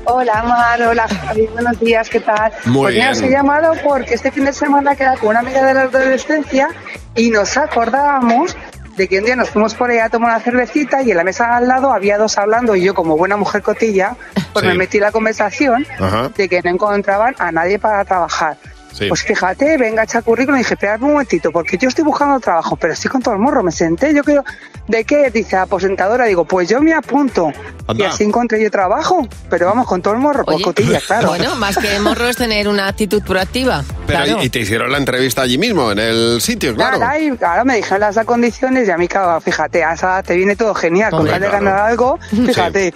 [0.04, 2.52] Hola Mar, hola Javi, buenos días, ¿qué tal?
[2.66, 3.33] Muy pues mira, os he bien.
[3.33, 6.68] llamado porque este fin de semana queda con una amiga de la adolescencia
[7.16, 8.57] y nos acordábamos
[8.96, 11.24] de que un día nos fuimos por ahí a tomar una cervecita y en la
[11.24, 14.14] mesa al lado había dos hablando y yo como buena mujer cotilla,
[14.52, 14.68] pues Sí.
[14.68, 16.28] me metí en la conversación Ajá.
[16.37, 18.57] de que no encontraban a nadie para trabajar.
[18.92, 19.09] Sí.
[19.09, 22.77] Pues fíjate, venga, echa currículum y dije, espérame un momentito, porque yo estoy buscando trabajo,
[22.77, 24.44] pero estoy con todo el morro, me senté, yo creo,
[24.87, 25.31] ¿de qué?
[25.31, 27.53] Dice, aposentadora, digo, pues yo me apunto.
[27.94, 31.29] Y así encontré yo trabajo, pero vamos, con todo el morro, por Oye, cotilla, claro.
[31.29, 33.83] Bueno, más que morro es tener una actitud proactiva.
[34.07, 34.42] Pero claro.
[34.42, 36.98] y, y te hicieron la entrevista allí mismo, en el sitio, claro.
[37.18, 40.57] Y claro, me dijeron las condiciones y a mí, claro, fíjate, a esa te viene
[40.57, 42.92] todo genial, con tal de ganar algo, fíjate.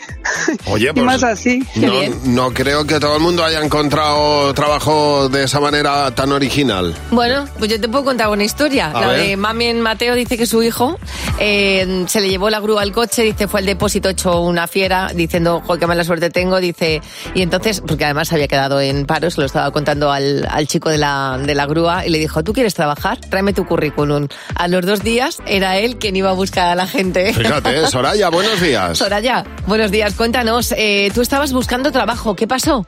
[0.66, 1.66] Oye, y pues más así.
[1.76, 1.92] no,
[2.24, 6.94] no creo que todo el mundo haya encontrado trabajo de esa manera tan original.
[7.10, 8.90] Bueno, pues yo te puedo contar una historia.
[8.90, 9.20] A la ver.
[9.20, 10.98] de Mami en Mateo dice que su hijo
[11.38, 15.10] eh, se le llevó la grúa al coche, dice fue al depósito hecho una fiera,
[15.14, 17.00] diciendo, joder, qué mala suerte tengo, dice,
[17.34, 20.88] y entonces, porque además había quedado en paro, se lo estaba contando al, al chico
[20.88, 23.18] de la, de la grúa, y le dijo, ¿tú quieres trabajar?
[23.18, 24.28] Tráeme tu currículum.
[24.54, 27.32] A los dos días era él quien iba a buscar a la gente.
[27.32, 28.98] Fíjate, Soraya, buenos días.
[28.98, 32.86] Soraya, buenos días, cuéntanos, eh, tú estabas buscando trabajo, ¿qué pasó?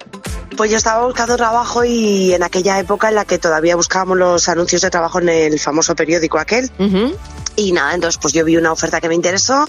[0.57, 4.49] Pues yo estaba buscando trabajo y en aquella época en la que todavía buscábamos los
[4.49, 6.71] anuncios de trabajo en el famoso periódico aquel.
[7.57, 9.67] Y nada, entonces pues yo vi una oferta que me interesó,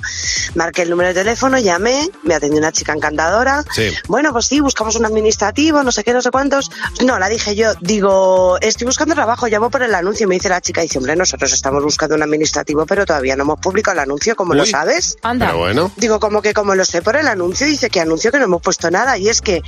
[0.55, 3.63] marqué el número de teléfono, llamé, me atendió una chica encantadora.
[3.73, 3.91] Sí.
[4.07, 6.71] Bueno, pues sí, buscamos un administrativo, no sé qué, no sé cuántos.
[7.03, 10.27] No, la dije yo, digo, estoy buscando trabajo, llamo por el anuncio.
[10.27, 13.59] Me dice la chica, dice, hombre, nosotros estamos buscando un administrativo, pero todavía no hemos
[13.59, 15.17] publicado el anuncio, ¿cómo lo sabes?
[15.21, 15.47] Anda.
[15.47, 15.91] Pero bueno.
[15.97, 18.61] Digo, como que como lo sé por el anuncio, dice que anuncio que no hemos
[18.61, 19.17] puesto nada.
[19.17, 19.61] Y es que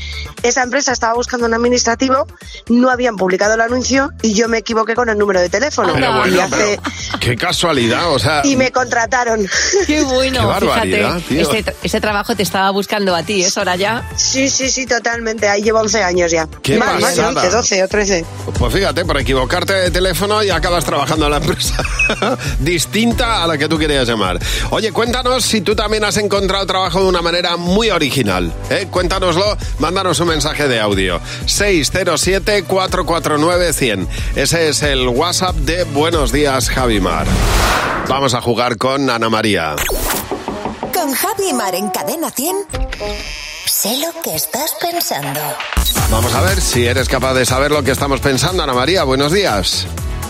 [0.43, 2.25] esa empresa estaba buscando un administrativo,
[2.69, 5.93] no habían publicado el anuncio y yo me equivoqué con el número de teléfono.
[5.93, 8.41] Pero y, bueno, hace- pero qué casualidad, o sea...
[8.43, 9.47] y me contrataron.
[9.87, 14.03] Qué bueno, Qué fíjate, ese, ese trabajo te estaba buscando a ti, ¿eh, Soraya?
[14.15, 15.47] Sí, sí, sí, totalmente.
[15.47, 16.47] Ahí llevo 11 años ya.
[16.61, 17.29] Qué más, más, pasada.
[17.29, 18.25] 11, 12 o 13.
[18.57, 21.75] Pues fíjate, por equivocarte de teléfono y acabas trabajando en la empresa
[22.59, 24.39] distinta a la que tú querías llamar.
[24.71, 28.51] Oye, cuéntanos si tú también has encontrado trabajo de una manera muy original.
[28.69, 28.87] ¿eh?
[28.89, 31.19] Cuéntanoslo, mándanos un mensaje de audio.
[31.45, 34.07] 607-449-100.
[34.35, 37.25] Ese es el WhatsApp de Buenos Días, Javimar.
[38.07, 39.75] Vamos a jugar con Ana María.
[40.93, 42.55] Con Javi Mar en Cadena 100.
[43.65, 45.39] Sé lo que estás pensando.
[46.09, 49.03] Vamos a ver si eres capaz de saber lo que estamos pensando, Ana María.
[49.03, 49.87] Buenos días.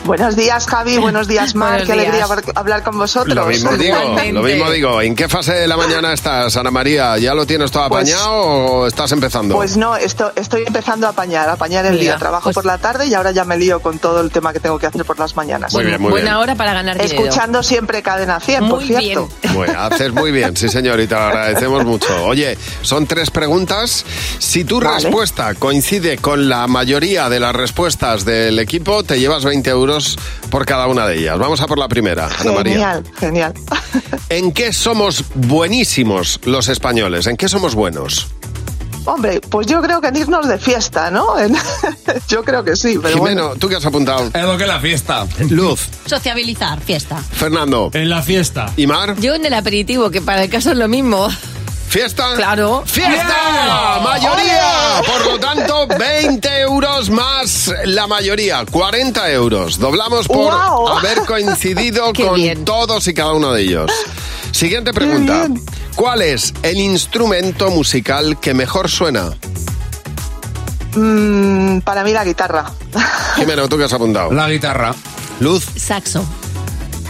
[0.08, 0.98] Buenos días, Javi.
[0.98, 1.70] Buenos días, Mar.
[1.72, 2.32] Buenos Qué alegría días.
[2.32, 3.36] hablar- hablar con vosotros.
[3.36, 3.96] Lo mismo digo,
[4.32, 5.02] lo mismo digo.
[5.02, 7.18] ¿En qué fase de la mañana estás, Ana María?
[7.18, 9.56] ¿Ya lo tienes todo Pues- apañado o estás empezando?
[9.56, 12.18] Pues no, esto, estoy empezando a apañar, a apañar el Mira, día.
[12.18, 14.60] Trabajo pues- por la tarde y ahora ya me lío con todo el tema que
[14.62, 15.74] tengo que hacer por las mañanas.
[15.74, 16.42] Muy bien, muy Buena bien.
[16.42, 17.24] hora para ganar dinero.
[17.26, 19.30] Escuchando siempre Cadena 100, por cierto.
[19.42, 19.54] bien.
[19.54, 22.24] Bueno, haces muy bien, sí señor, y te lo agradecemos mucho.
[22.26, 24.06] Oye, son tres preguntas.
[24.40, 25.04] Si tu Vale.
[25.04, 29.97] respuesta coincide con la mayoría de las respuestas del equipo, te llevas 20 euros
[30.50, 31.38] por cada una de ellas.
[31.40, 32.74] Vamos a por la primera, Ana María.
[32.74, 33.54] Genial, genial.
[34.30, 37.28] ¿En qué somos buenísimos los españoles?
[37.28, 38.28] ¿En qué somos buenos?
[39.06, 41.40] Hombre, pues yo creo que en irnos de fiesta, ¿no?
[41.40, 41.56] En-
[42.28, 43.60] yo creo que sí, pero Jimeno, bueno.
[43.60, 44.30] ¿tú qué has apuntado?
[44.34, 45.26] Es lo que es la fiesta.
[45.50, 47.16] Luz, Sociabilizar, fiesta.
[47.18, 48.72] Fernando, En la fiesta.
[48.76, 49.16] ¿y Mar?
[49.20, 51.30] Yo en el aperitivo, que para el caso es lo mismo.
[51.88, 52.34] ¿Fiesta?
[52.36, 52.84] Claro.
[52.86, 54.00] ¡Fiesta!
[54.04, 55.02] ¡Mayoría!
[55.06, 59.80] Por lo tanto, 20 euros más la mayoría, 40 euros.
[59.80, 62.66] Doblamos por haber coincidido Qué con bien.
[62.66, 63.92] todos y cada uno de ellos.
[64.52, 65.48] Siguiente pregunta.
[65.48, 65.64] bien.
[65.96, 69.32] ¿Cuál es el instrumento musical que mejor suena?
[70.96, 72.72] Mm, para mí la guitarra.
[73.36, 74.32] Jimeno, ¿tú qué has apuntado?
[74.32, 74.94] La guitarra.
[75.40, 76.26] Luz, Saxo.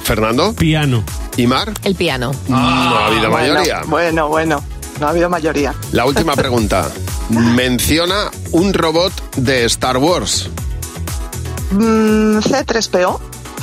[0.03, 1.03] Fernando Piano.
[1.37, 1.71] Y Mar.
[1.83, 2.31] El piano.
[2.47, 3.81] no ha habido Bueno, mayoría.
[3.85, 4.63] Bueno, bueno,
[4.99, 5.73] no ha habido mayoría.
[5.91, 6.89] La última pregunta.
[7.29, 10.49] Menciona un robot de Star Wars.
[11.71, 13.19] Mm, C3PO.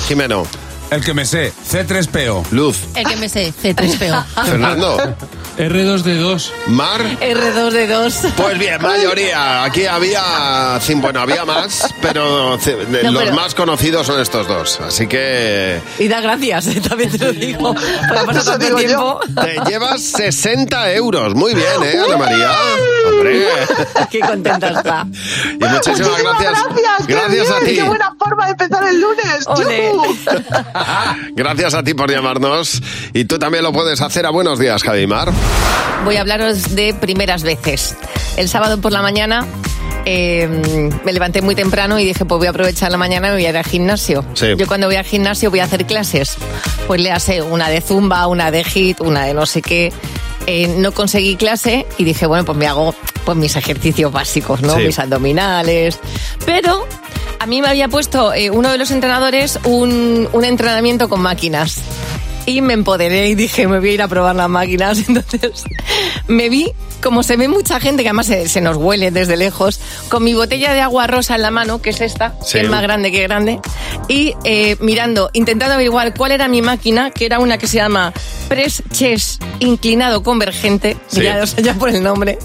[0.08, 0.46] Jimeno,
[0.90, 1.52] El que me sé.
[1.70, 2.44] C3PO.
[2.50, 4.24] Luz, El que me sé, C3PO.
[4.46, 4.96] Fernando,
[5.58, 6.50] R2D2.
[6.66, 7.00] Mar.
[7.20, 8.14] R2 de 2.
[8.36, 9.64] Pues bien, mayoría.
[9.64, 14.80] Aquí había, bueno, había más, pero de- No, los pero- más conocidos son estos dos.
[14.80, 17.74] Así que Y da gracias, eh, también te lo digo.
[17.74, 18.86] Porque Eso tanto digo yo.
[18.86, 19.20] tiempo.
[19.42, 21.34] te llevas 60 euros.
[21.34, 22.50] Muy bien, ¿eh, Ana María?
[23.06, 23.46] Hombre.
[24.10, 25.06] Qué contenta está.
[25.06, 26.52] Y muchísimas Muchísimas gracias.
[26.52, 27.06] gracias.
[27.06, 27.74] qué Gracias a ti.
[27.74, 29.46] Qué buena forma de empezar el lunes.
[31.34, 32.80] Gracias a ti por llamarnos.
[33.12, 35.30] Y tú también lo puedes hacer a Buenos Días, Javimar.
[36.04, 37.96] Voy a hablaros de primeras veces.
[38.36, 39.46] El sábado por la mañana
[40.06, 40.48] eh,
[41.04, 43.50] me levanté muy temprano y dije, pues voy a aprovechar la mañana y voy a
[43.50, 44.24] ir al gimnasio.
[44.34, 44.48] Sí.
[44.56, 46.36] Yo cuando voy al gimnasio voy a hacer clases.
[46.86, 49.92] Pues le hace una de zumba, una de hit, una de no sé qué.
[50.46, 54.76] Eh, no conseguí clase y dije, bueno, pues me hago pues mis ejercicios básicos, ¿no?
[54.76, 54.82] Sí.
[54.82, 55.98] Mis abdominales.
[56.44, 56.86] Pero
[57.38, 61.78] a mí me había puesto eh, uno de los entrenadores un, un entrenamiento con máquinas.
[62.46, 64.98] Y me empoderé y dije, me voy a ir a probar las máquinas.
[65.08, 65.64] Entonces
[66.28, 66.70] me vi,
[67.02, 70.34] como se ve mucha gente, que además se, se nos huele desde lejos, con mi
[70.34, 72.58] botella de agua rosa en la mano, que es esta, Sí.
[72.58, 73.60] que es más grande que grande,
[74.08, 78.12] y eh, mirando, intentando averiguar cuál era mi máquina, que era una que se llama
[78.48, 81.22] Press Chess Inclinado Convergente, Sí.
[81.22, 82.38] ya, ya por el nombre.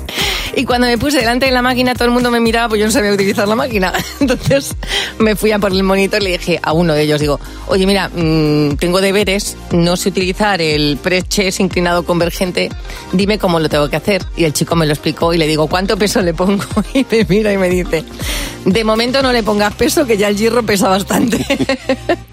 [0.56, 2.86] Y cuando me puse delante de la máquina, todo el mundo me miraba, pues yo
[2.86, 3.94] no sabía utilizar la máquina.
[4.20, 4.76] Entonces
[5.20, 7.86] me fui a por el monitor y le dije a uno de ellos, digo, oye,
[7.86, 12.70] mira, mm, tengo deberes, no sé utilizar el press chest inclinado convergente,
[13.14, 14.26] dime cómo lo tengo que hacer.
[14.36, 16.64] Y el chico me lo explicó y le digo, ¿cuánto peso le pongo?
[16.94, 18.04] Y me mira y me dice,
[18.66, 21.46] de momento no le pongas peso, que ya el hierro pesa bastante.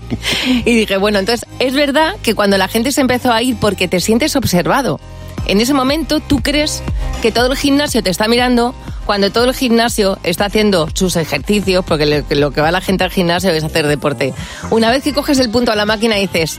[0.64, 3.88] Y dije, bueno, entonces es verdad que cuando la gente se empezó a ir porque
[3.88, 5.00] te sientes observado,
[5.46, 6.83] en ese momento tú crees
[7.22, 8.72] que todo el gimnasio te está mirando
[9.05, 13.11] cuando todo el gimnasio está haciendo sus ejercicios, porque lo, que va la gente al
[13.11, 14.33] gimnasio es hacer deporte.
[14.70, 16.59] Una vez que coges el punto a la máquina dices,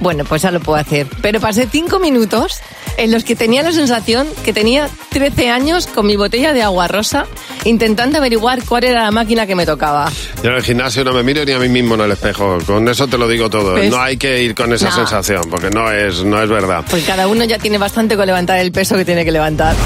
[0.00, 1.06] bueno, pues ya lo puedo hacer.
[1.22, 2.60] Pero pasé cinco minutos
[2.96, 6.88] en los que tenía la sensación que tenía 13 años con mi botella de agua
[6.88, 7.26] rosa
[7.64, 10.10] intentando averiguar cuál era la máquina que me tocaba.
[10.42, 12.58] Yo en el gimnasio no me miro ni a mí mismo en el espejo.
[12.66, 13.74] Con eso te lo digo todo.
[13.74, 13.90] ¿Ves?
[13.90, 14.96] No hay que ir con esa No.
[14.96, 16.84] sensación, porque no es, no es verdad.
[16.90, 19.76] Pues cada uno ya tiene bastante con levantar el peso que tiene que levantar.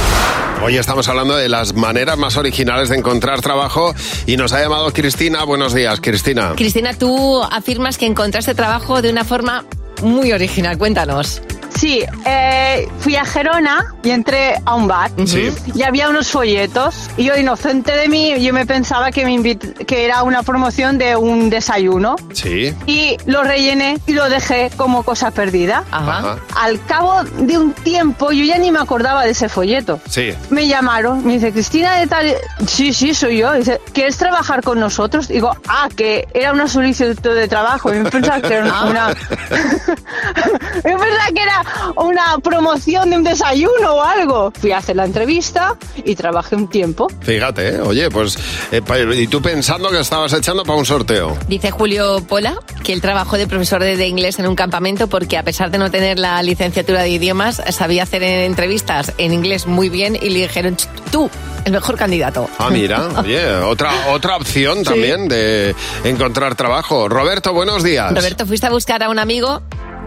[0.63, 3.95] Hoy estamos hablando de las maneras más originales de encontrar trabajo
[4.27, 5.45] y nos ha llamado Cristina.
[5.45, 6.53] Buenos días, Cristina.
[6.57, 9.65] Cristina, tú afirmas que encontraste trabajo de una forma
[10.03, 10.79] muy original.
[10.79, 11.43] Cuéntanos.
[11.79, 15.11] Sí, eh, fui a Gerona y entré a un bar.
[15.27, 15.51] Sí.
[15.75, 17.11] Y había unos folletos.
[17.17, 20.99] Y yo, inocente de mí, yo me pensaba que, me invit- que era una promoción
[20.99, 22.17] de un desayuno.
[22.33, 22.75] Sí.
[22.87, 25.85] Y lo rellené y lo dejé como cosa perdida.
[25.91, 26.37] Ajá.
[26.57, 30.01] Al cabo de un tiempo, yo ya ni me acordaba de ese folleto.
[30.09, 30.33] Sí.
[30.51, 32.35] Me llamaron, me dice, Cristina de tal...
[32.67, 33.53] Sí, sí, soy yo.
[33.53, 35.29] Dice, ¿quieres trabajar con nosotros?
[35.29, 37.93] Digo, ah, que era una solicitud de trabajo.
[37.93, 38.87] Y me pensaba que era Ah.
[38.89, 39.09] una...
[39.11, 41.64] yo pensaba que era
[41.97, 44.53] una promoción de un desayuno o algo.
[44.59, 47.09] Fui a hacer la entrevista y trabajé un tiempo.
[47.21, 47.81] Fíjate, ¿eh?
[47.81, 48.39] oye, pues.
[48.73, 48.83] eh,
[49.17, 51.37] y tú pensando que estabas echando para un sorteo.
[51.49, 55.39] Dice Julio Pola que él trabajó de profesor de, de inglés en un campamento porque
[55.39, 59.89] a pesar de no tener la licenciatura de idiomas, sabía hacer entrevistas en inglés muy
[59.89, 61.31] bien y le dijeron, "Ch, tú,
[61.65, 62.49] el mejor candidato.
[62.59, 65.75] Ah, mira, oye, otra, otra opción también de
[66.05, 67.09] encontrar trabajo.
[67.09, 68.13] Roberto, buenos días.
[68.15, 69.63] Roberto, fuiste a buscar a un amigo.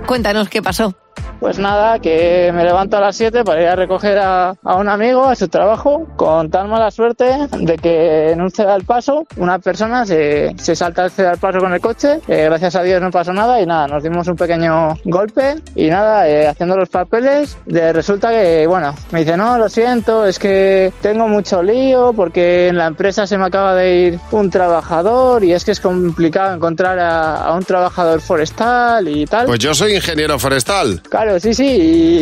[0.05, 0.95] Cuéntanos qué pasó.
[1.39, 4.89] Pues nada, que me levanto a las 7 para ir a recoger a, a un
[4.89, 9.60] amigo a su trabajo, con tan mala suerte de que en un ceda paso una
[9.60, 13.12] persona se, se salta el ceda paso con el coche, eh, gracias a Dios no
[13.12, 17.58] pasó nada y nada, nos dimos un pequeño golpe y nada, eh, haciendo los papeles,
[17.65, 22.67] de, resulta que, bueno, me dice, no, lo siento, es que tengo mucho lío porque
[22.67, 26.56] en la empresa se me acaba de ir un trabajador y es que es complicado
[26.56, 29.45] encontrar a, a un trabajador forestal y tal.
[29.45, 31.02] Pues yo soy ingeniero forestal.
[31.10, 31.63] Claro, sí, sí,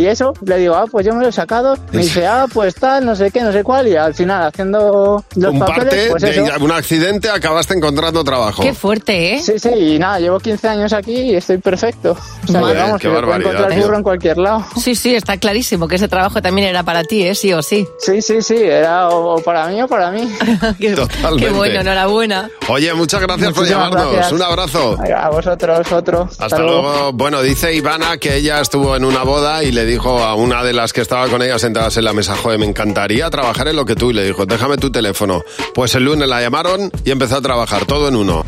[0.02, 1.76] y eso, le digo, ah, pues yo me lo he sacado.
[1.92, 5.24] Me dice, ah, pues tal, no sé qué, no sé cuál, y al final, haciendo
[5.36, 6.64] los Un papeles, parte pues de eso.
[6.64, 8.62] un accidente acabaste encontrando trabajo.
[8.62, 9.40] Qué fuerte, ¿eh?
[9.42, 12.18] Sí, sí, y nada, llevo 15 años aquí y estoy perfecto.
[12.44, 13.94] O sea, bien, vamos, qué barbaridad, encontrar tío.
[13.94, 14.66] en cualquier lado.
[14.82, 17.36] Sí, sí, está clarísimo que ese trabajo también era para ti, ¿eh?
[17.36, 17.88] Sí o sí.
[18.00, 20.28] Sí, sí, sí, era o, o para mí o para mí.
[20.96, 21.46] Totalmente.
[21.46, 22.50] Qué bueno, enhorabuena.
[22.68, 24.14] Oye, muchas gracias por Muchísimas llamarnos.
[24.14, 24.32] gracias.
[24.34, 24.98] Un abrazo.
[25.16, 26.30] A vosotros, otro.
[26.40, 27.12] Hasta luego.
[27.14, 30.74] Bueno, dice Ivana que ella estuvo en una boda y le dijo a una de
[30.74, 33.86] las que estaba con ella sentadas en la mesa, joder, me encantaría trabajar en lo
[33.86, 34.12] que tú.
[34.12, 35.44] Y le dijo, déjame tu teléfono.
[35.74, 38.46] Pues el lunes la llamaron y empezó a trabajar, todo en uno.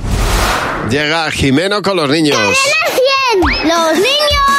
[0.89, 2.37] Llega Jimeno con los niños.
[3.63, 4.56] ¡Los niños!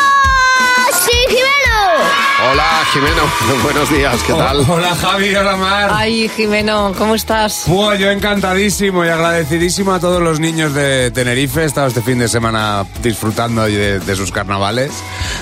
[2.40, 3.22] Hola, Jimeno.
[3.64, 4.64] Buenos días, ¿qué tal?
[4.68, 5.90] Hola Javi, hola Mar.
[5.92, 7.64] Ay, Jimeno, ¿cómo estás?
[7.66, 11.62] Buah, yo encantadísimo y agradecidísimo a todos los niños de Tenerife.
[11.62, 14.92] He estado este fin de semana disfrutando de, de sus carnavales,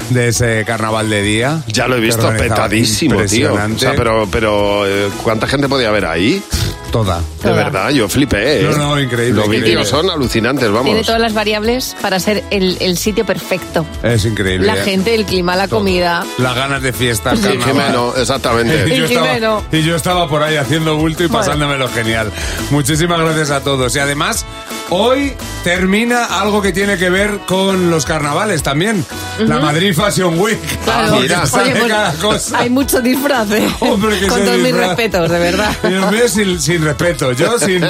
[0.09, 1.63] de ese carnaval de día.
[1.67, 3.53] Ya lo he visto petadísimo, tío.
[3.53, 6.43] O sea, pero, pero eh, ¿cuánta gente podía haber ahí?
[6.91, 7.21] Toda.
[7.43, 8.63] De verdad, yo flipé, ¿eh?
[8.71, 9.69] No, no, increíble, Los increíble.
[9.71, 11.07] vídeos son alucinantes, Tiene vamos.
[11.07, 13.85] todas las variables para ser el, el sitio perfecto.
[14.03, 14.67] Es increíble.
[14.67, 14.83] La ¿eh?
[14.83, 16.25] gente, el clima, la comida.
[16.39, 17.67] Las ganas de fiesta, el Sí, carnaval.
[17.87, 18.85] Jimeno, exactamente.
[18.89, 19.59] Y yo, Y Jimeno.
[19.59, 22.31] estaba, y yo estaba por ahí haciendo bulto y pasándomelo genial.
[22.71, 23.95] Muchísimas gracias a todos.
[23.95, 24.45] Y además,
[24.91, 25.33] hoy
[25.65, 29.05] termina algo que tiene que ver con los carnavales también.
[29.39, 30.59] La Madrid Fashion Week.
[30.85, 31.09] Claro.
[31.11, 31.47] Porque mira.
[31.47, 32.59] sale Oye, pues, cada cosa.
[32.59, 33.69] hay mucho disfraz, ¿eh?
[33.81, 35.77] Hombre, que Con todos mis respetos, de verdad.
[35.89, 37.33] Dios mío, sin, sin respeto.
[37.33, 37.81] Yo sin...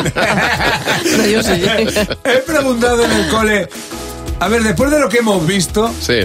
[1.17, 1.63] No, yo sí.
[2.25, 3.69] He preguntado en el cole...
[4.41, 6.21] A ver, después de lo que hemos visto, Sí.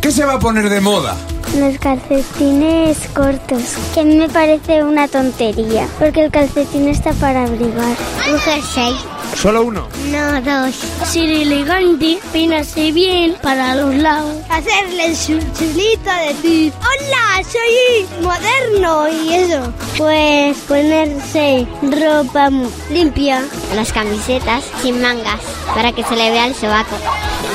[0.00, 1.16] ¿qué se va a poner de moda?
[1.56, 3.62] Los calcetines cortos,
[3.94, 7.96] que a mí me parece una tontería, porque el calcetín está para abrigar.
[8.32, 8.96] Un jersey.
[9.34, 9.88] Solo uno.
[10.10, 10.74] No, dos.
[11.04, 14.36] Ser elegante, peinarse bien para los lados.
[14.48, 19.72] Hacerle el chulito, decir, hola, soy moderno y eso.
[19.98, 22.50] Pues ponerse ropa
[22.90, 23.42] limpia.
[23.74, 25.40] Las camisetas sin mangas,
[25.74, 26.96] para que se le vea el sobaco.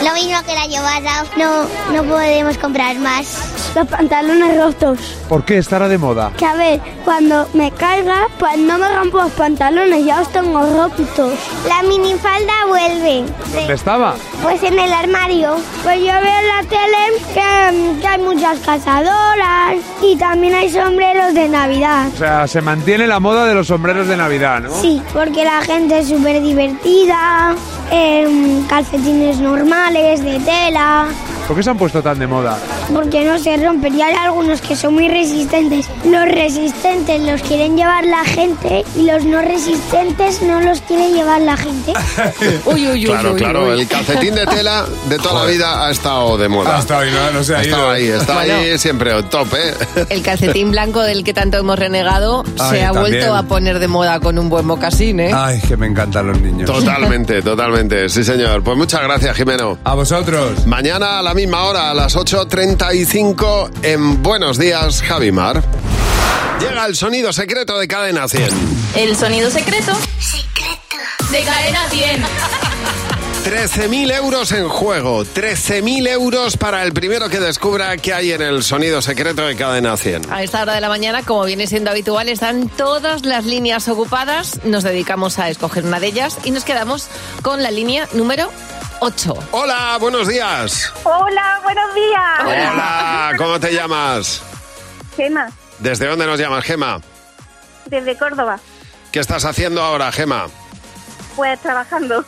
[0.03, 1.25] Lo mismo que la llevada.
[1.37, 3.55] No, no podemos comprar más.
[3.75, 4.99] Los pantalones rotos.
[5.27, 6.31] ¿Por qué estará de moda?
[6.37, 10.61] Que a ver, cuando me caiga, pues no me rompo los pantalones, ya los tengo
[10.61, 11.33] rotos.
[11.69, 13.25] La minifalda vuelve.
[13.53, 14.15] ¿Dónde estaba?
[14.41, 15.55] Pues en el armario.
[15.83, 21.35] Pues yo veo en la tele que, que hay muchas cazadoras y también hay sombreros
[21.35, 22.07] de Navidad.
[22.13, 24.81] O sea, se mantiene la moda de los sombreros de Navidad, ¿no?
[24.81, 27.53] Sí, porque la gente es súper divertida,
[27.91, 31.05] em, calcetines normales, de tela,
[31.49, 32.59] ¿Por qué se han puesto tan de moda?
[32.93, 33.95] porque no se rompen.
[33.97, 35.87] Y hay algunos que son muy resistentes.
[36.05, 41.41] Los resistentes los quieren llevar la gente y los no resistentes no los quiere llevar
[41.41, 41.93] la gente.
[42.65, 43.81] Uy, uy, uy, Claro, uy, claro, uy.
[43.81, 46.77] el calcetín de tela de toda la vida ha estado de moda.
[46.77, 47.89] Ha estado ahí, no, no se ha ido.
[47.89, 48.53] ahí, está Bueno.
[48.55, 50.05] ahí siempre on top, ¿eh?
[50.09, 53.13] El calcetín blanco del que tanto hemos renegado Ay, se ha también.
[53.17, 55.31] vuelto a poner de moda con un buen mocasín, ¿eh?
[55.33, 56.69] Ay, que me encantan los niños.
[56.69, 58.63] Totalmente, totalmente, sí señor.
[58.63, 59.79] Pues muchas gracias, Jimeno.
[59.83, 60.65] A vosotros.
[60.67, 65.63] Mañana a la misma hora, a las 8.35, en Buenos Días, Javimar.
[66.59, 68.49] Llega el sonido secreto de Cadena 100.
[68.97, 69.93] El sonido secreto.
[71.31, 72.23] De cadena 100.
[73.45, 78.61] 13.000 euros en juego, 13.000 euros para el primero que descubra qué hay en el
[78.61, 80.33] sonido secreto de Cadena 100.
[80.33, 84.59] A esta hora de la mañana, como viene siendo habitual, están todas las líneas ocupadas.
[84.65, 87.07] Nos dedicamos a escoger una de ellas y nos quedamos
[87.43, 88.49] con la línea número
[89.01, 89.33] 8.
[89.51, 90.91] Hola, buenos días.
[91.03, 92.39] Hola, buenos días.
[92.41, 94.41] Hola, ¿cómo te llamas?
[95.15, 97.01] Gema, ¿Desde dónde nos llamas, Gema?
[97.85, 98.59] desde Córdoba.
[99.11, 100.47] ¿Qué estás haciendo ahora, Gema?
[101.35, 102.23] Pues trabajando.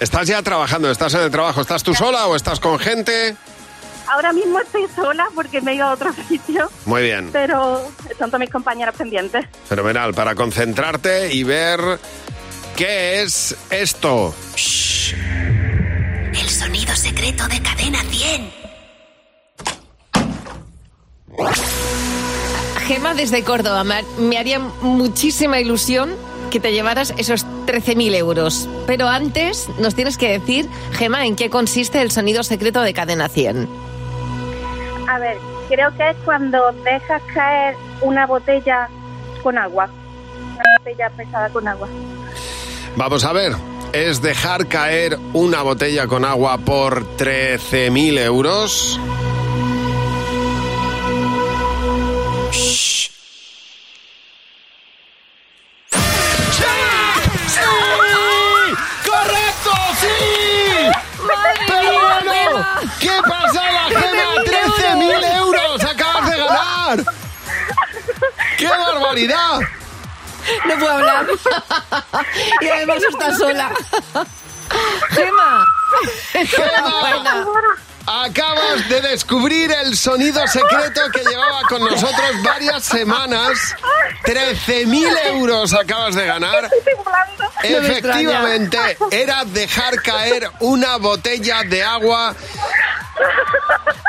[0.00, 0.90] ¿Estás ya trabajando?
[0.90, 1.60] ¿Estás en el trabajo?
[1.62, 3.34] ¿Estás tú sola o estás con gente?
[4.08, 8.28] Ahora mismo estoy sola porque me he ido a otro sitio, Muy bien, pero están
[8.30, 9.46] todas mis compañeras pendientes.
[9.68, 10.12] fenomenal.
[10.12, 11.80] Para concentrarte y ver
[12.76, 14.34] qué es esto.
[14.54, 15.65] El
[17.26, 18.52] secreto de Cadena 100.
[22.86, 26.14] Gema desde Córdoba, me, me haría muchísima ilusión
[26.52, 28.68] que te llevaras esos 13.000 euros.
[28.86, 33.28] Pero antes nos tienes que decir, Gema, en qué consiste el sonido secreto de Cadena
[33.28, 33.68] 100.
[35.08, 35.36] A ver,
[35.68, 38.88] creo que es cuando dejas caer una botella
[39.42, 39.90] con agua.
[40.54, 41.88] Una botella pesada con agua.
[42.94, 43.52] Vamos a ver.
[43.96, 49.00] Es dejar caer una botella con agua por 13.000 euros.
[72.60, 73.70] y además está sola.
[75.10, 75.64] Gema.
[76.32, 77.24] Gema,
[78.06, 83.74] acabas de descubrir el sonido secreto que llevaba con nosotros varias semanas.
[84.24, 86.70] 13.000 euros acabas de ganar.
[87.62, 88.78] Efectivamente,
[89.10, 92.34] era dejar caer una botella de agua.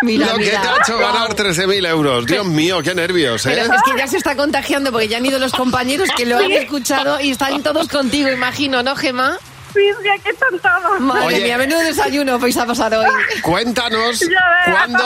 [0.03, 0.61] Mira, lo que mira.
[0.61, 1.37] te ha hecho ganar Wow.
[1.37, 2.25] 13.000 euros.
[2.25, 3.51] Dios mío, qué nervios, ¿eh?
[3.55, 6.37] Pero es que ya se está contagiando porque ya han ido los compañeros que lo
[6.37, 9.39] han escuchado y están todos contigo, imagino, ¿no, Gema?
[9.81, 10.99] Están todos.
[10.99, 11.43] Madre Oye.
[11.43, 13.05] mía, menudo desayuno vais a pasar hoy.
[13.41, 14.19] Cuéntanos,
[14.65, 15.03] ¿cuándo,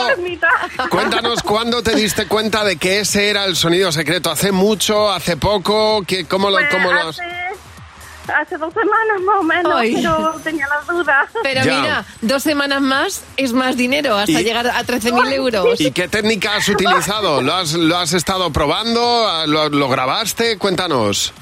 [0.90, 4.30] cuéntanos cuándo te diste cuenta de que ese era el sonido secreto.
[4.30, 5.10] ¿Hace mucho?
[5.12, 6.02] ¿Hace poco?
[6.06, 9.94] ¿Qué, ¿Cómo lo, Pues cómo lo has- hace, hace dos semanas más o menos, Ay.
[9.96, 11.28] pero tenía las dudas.
[11.42, 11.80] Pero Ya.
[11.80, 15.80] mira, dos semanas más es más dinero hasta Y- llegar a 13.000 euros.
[15.80, 17.42] ¿Y qué técnica has utilizado?
[17.42, 19.46] ¿Lo has, lo has estado probando?
[19.46, 20.56] ¿Lo, lo grabaste?
[20.58, 21.32] Cuéntanos.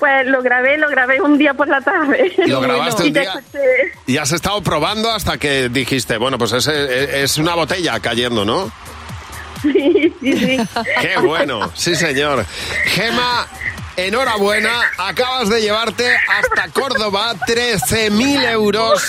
[0.00, 2.32] Pues lo grabé, lo grabé un día por la tarde.
[2.46, 3.34] Lo grabaste un día.
[4.06, 8.72] Y has estado probando hasta que dijiste, bueno, pues ese es una botella cayendo, ¿no?
[9.62, 10.56] Sí, sí, sí.
[11.02, 12.46] Qué bueno, sí señor.
[12.86, 13.46] Gema,
[14.06, 19.02] enhorabuena, acabas de llevarte hasta Córdoba 13.000 euros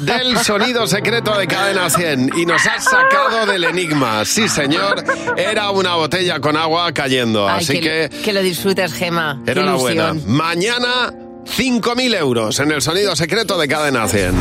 [0.00, 4.24] del sonido secreto de Cadena 100 y nos has sacado del enigma.
[4.24, 5.04] Sí señor,
[5.36, 9.40] era una botella con agua cayendo, Ay, así que, que que lo disfrutes, Gema.
[9.46, 10.14] Enhorabuena.
[10.26, 11.12] Mañana
[11.44, 14.32] 5.000 euros en el sonido secreto de Cadena 100.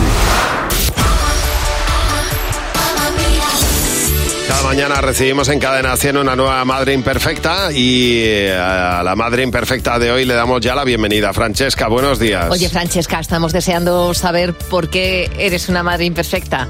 [4.52, 9.44] Cada mañana recibimos en Cadena 100 una nueva madre imperfecta y eh, a la madre
[9.44, 11.32] imperfecta de hoy le damos ya la bienvenida.
[11.32, 12.52] Francesca, buenos días.
[12.52, 16.68] Oye, Francesca, estamos deseando saber por qué eres una madre imperfecta.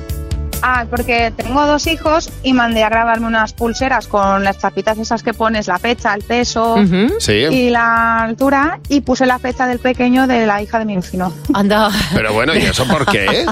[0.62, 5.24] Ah, porque tengo dos hijos y mandé a grabarme unas pulseras con las chapitas esas
[5.24, 6.76] que pones la fecha, el peso
[7.20, 7.34] Sí.
[7.34, 11.34] y la altura y puse la fecha del pequeño de la hija de mi vecino.
[11.54, 11.90] Anda.
[12.14, 13.46] Pero bueno, ¿y eso por qué?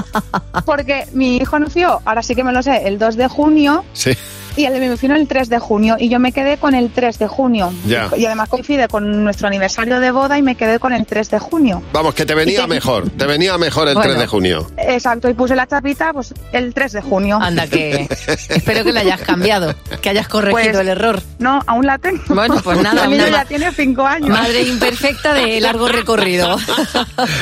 [0.64, 4.12] Porque mi hijo nació, ahora sí que me lo sé, el 2 de junio Sí.
[4.56, 6.90] Y el de mi vecino el 3 de junio y yo me quedé con el
[6.90, 7.72] 3 de junio.
[7.86, 8.08] Ya.
[8.16, 11.38] Y además coincide con nuestro aniversario de boda y me quedé con el 3 de
[11.38, 11.82] junio.
[11.92, 14.10] Vamos, que te venía mejor, te venía mejor el Bueno.
[14.10, 14.70] 3 de junio.
[14.76, 17.38] Exacto, y puse la chapita pues el 3 de junio.
[17.40, 18.08] Anda, que
[18.48, 21.22] espero que la hayas cambiado, que hayas corregido Pues, el error.
[21.38, 22.22] No, aún la tengo.
[22.28, 24.28] Bueno, pues nada, El niño una ya tiene 5 años.
[24.30, 26.56] Madre imperfecta de largo recorrido.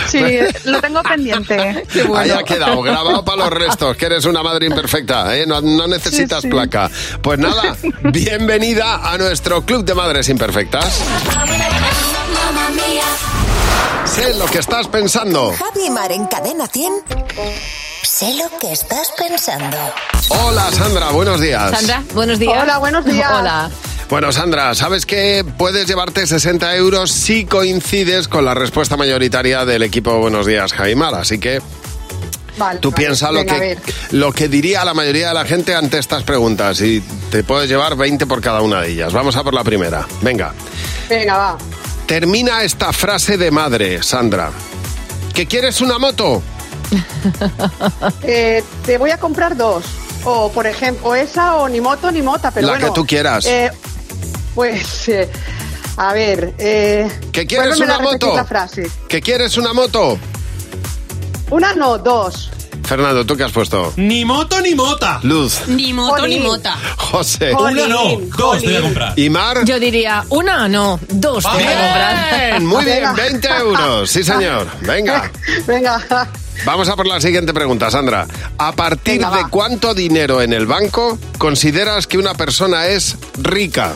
[0.09, 0.23] Sí,
[0.65, 1.85] lo tengo pendiente.
[2.17, 5.47] Ahí ha quedado, grabado para los restos, que eres una madre imperfecta, ¿eh?
[5.47, 6.51] no, no necesitas Sí, sí.
[6.51, 6.91] placa.
[7.23, 11.01] Pues nada, bienvenida a nuestro Club de Madres Imperfectas.
[14.05, 15.53] Sé lo que estás pensando.
[15.57, 16.93] Javi Mar en Cadena 100.
[18.03, 19.77] Sé lo que estás pensando.
[20.31, 21.71] Hola Sandra, buenos días.
[21.71, 22.63] Sandra, buenos días.
[22.63, 23.31] Hola, buenos días.
[23.33, 23.71] Hola.
[24.09, 29.83] Bueno, Sandra, ¿sabes que puedes llevarte 60 euros si coincides con la respuesta mayoritaria del
[29.83, 31.15] equipo Buenos Días, Jaimar?
[31.15, 31.61] Así que
[32.59, 33.05] Vale, tú vale.
[33.07, 33.79] piensas lo que,
[34.11, 37.01] lo que diría la mayoría de la gente ante estas preguntas y
[37.31, 39.13] te puedes llevar 20 por cada una de ellas.
[39.13, 40.07] Vamos a por la primera.
[40.23, 40.53] Venga.
[41.09, 41.59] Venga, va.
[42.07, 44.51] Termina esta frase de madre, Sandra.
[45.35, 46.43] ¿Que quieres una moto?
[48.23, 49.85] Eh, te voy a comprar dos.
[50.25, 53.47] O, por ejemplo, esa o ni moto ni mota, pero La bueno, que tú quieras.
[53.47, 53.71] eh,
[54.55, 55.29] pues, eh,
[55.97, 56.55] a ver...
[56.57, 58.35] ¿Que quieres una moto?
[58.35, 58.91] la frase.
[59.09, 60.19] ¿Que quieres una moto?
[61.51, 62.51] Una no, dos.
[62.85, 63.93] Fernando, ¿tú qué has puesto?
[63.97, 65.21] Ni moto ni mota.
[65.23, 65.61] Luz.
[65.67, 66.77] Ni moto ni mota.
[66.97, 67.55] José.
[67.55, 69.19] Una no, dos te voy a comprar.
[69.19, 69.65] ¿Y Mar?
[69.65, 72.61] Yo diría, una no, dos te voy a comprar.
[72.63, 73.13] Muy bien, Venga.
[73.13, 74.11] 20 euros.
[74.11, 74.67] Sí, señor.
[74.83, 75.31] Venga.
[75.67, 76.29] Venga,
[76.65, 78.27] Vamos a por la siguiente pregunta, Sandra.
[78.59, 79.49] ¿A partir Venga, de va.
[79.49, 83.93] cuánto dinero en el banco consideras que una persona es rica?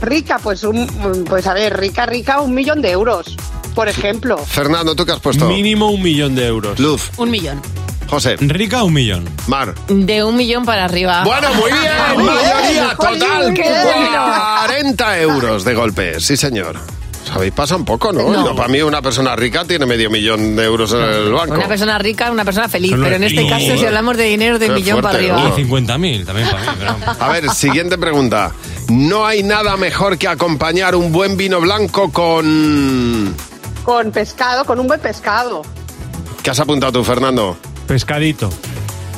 [0.00, 0.86] rica, pues, un,
[1.28, 3.36] pues a ver, rica, rica, un millón de euros,
[3.74, 4.36] por ejemplo.
[4.38, 5.46] Fernando, ¿tú qué has puesto?
[5.48, 6.78] Mínimo un millón de euros.
[6.78, 7.10] Luz.
[7.16, 7.60] Un millón.
[8.08, 8.36] José.
[8.38, 9.28] Rica, un millón.
[9.46, 9.74] Mar.
[9.88, 11.22] De un millón para arriba.
[11.24, 12.26] Bueno, muy bien.
[12.26, 13.54] Mayoría total.
[13.54, 14.24] Qué bueno.
[14.66, 16.20] 40 euros de golpe.
[16.20, 16.76] Sí, señor.
[17.24, 18.54] Os habéis pasado un poco, ¿no?
[18.56, 21.54] Para mí una persona rica tiene medio millón de euros en el banco.
[21.54, 24.66] Una persona rica, una persona feliz, pero en este caso si hablamos de dinero de
[24.66, 25.48] Qué millón para fuerte, arriba.
[25.48, 25.58] ¿no?
[25.58, 26.78] Y 50.000 también para mí.
[26.78, 28.52] pero- A ver, siguiente pregunta.
[28.88, 33.34] No hay nada mejor que acompañar un buen vino blanco con...
[33.84, 35.62] Con pescado, con un buen pescado.
[36.42, 37.56] ¿Qué has apuntado tú, Fernando?
[37.86, 38.50] Pescadito.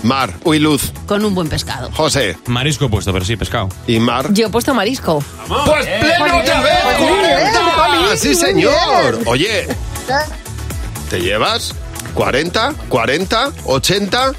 [0.03, 0.35] Mar.
[0.45, 0.93] Uy, Luz.
[1.07, 1.91] Con un buen pescado.
[1.93, 2.37] José.
[2.47, 3.69] Marisco he puesto, pero sí, pescado.
[3.87, 4.33] ¿Y Mar?
[4.33, 5.23] Yo he puesto marisco.
[5.49, 6.75] Pues pleno otra vez.
[6.99, 8.17] ¡40!
[8.17, 9.21] Sí, señor.
[9.27, 9.67] Oye,
[11.09, 11.75] ¿te llevas
[12.15, 14.37] 40, 40, 80, De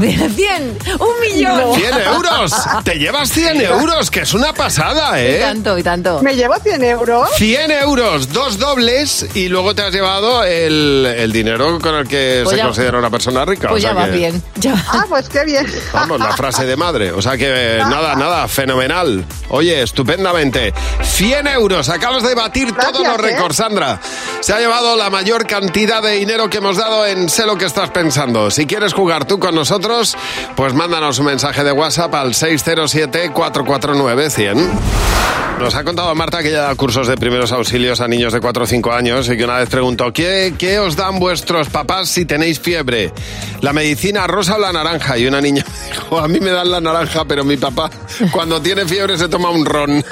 [0.00, 1.74] 100, un millón.
[1.74, 2.52] 100 euros?
[2.84, 5.38] Te llevas 100 euros, que es una pasada, Y ¿eh?
[5.40, 6.20] tanto, y tanto.
[6.22, 7.28] ¿Me llevo 100 euros?
[7.36, 12.40] 100 euros, dos dobles y luego te has llevado el, el dinero con el que
[12.42, 13.68] Pues se ya- considera una persona rica.
[13.68, 14.42] Pues o ya sea que- bien.
[14.56, 14.74] Ya.
[14.88, 15.66] Ah, pues qué bien.
[15.92, 17.12] Vamos, la frase de madre.
[17.12, 19.24] O sea que nada, nada, fenomenal.
[19.48, 20.72] Oye, estupendamente.
[21.02, 21.88] 100 euros.
[21.88, 23.22] Acabas de batir todos los ¿eh?
[23.22, 24.00] récords, Sandra.
[24.40, 27.64] Se ha llevado la mayor cantidad de dinero que hemos dado en Sé lo que
[27.66, 28.50] estás pensando.
[28.50, 29.83] Si quieres jugar tú con nosotros,
[30.56, 34.70] pues mándanos un mensaje de WhatsApp al 607-449-100.
[35.60, 38.64] Nos ha contado Marta que ella da cursos de primeros auxilios a niños de 4
[38.64, 42.24] o 5 años y que una vez preguntó, ¿qué, qué os dan vuestros papás si
[42.24, 43.12] tenéis fiebre?
[43.60, 45.16] ¿La medicina rosa o la naranja?
[45.16, 47.88] Y una niña dijo, a mí me dan la naranja, pero mi papá
[48.32, 50.04] cuando tiene fiebre se toma un ron.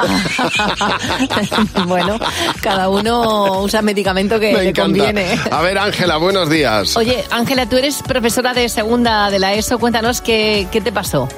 [1.87, 2.19] bueno,
[2.61, 4.97] cada uno usa medicamento que Me le encanta.
[4.97, 5.37] conviene.
[5.51, 6.97] A ver, Ángela, buenos días.
[6.97, 9.62] Oye, Ángela, tú eres profesora de segunda de la ESO.
[9.71, 11.29] Cuéntanos qué, qué te pasó.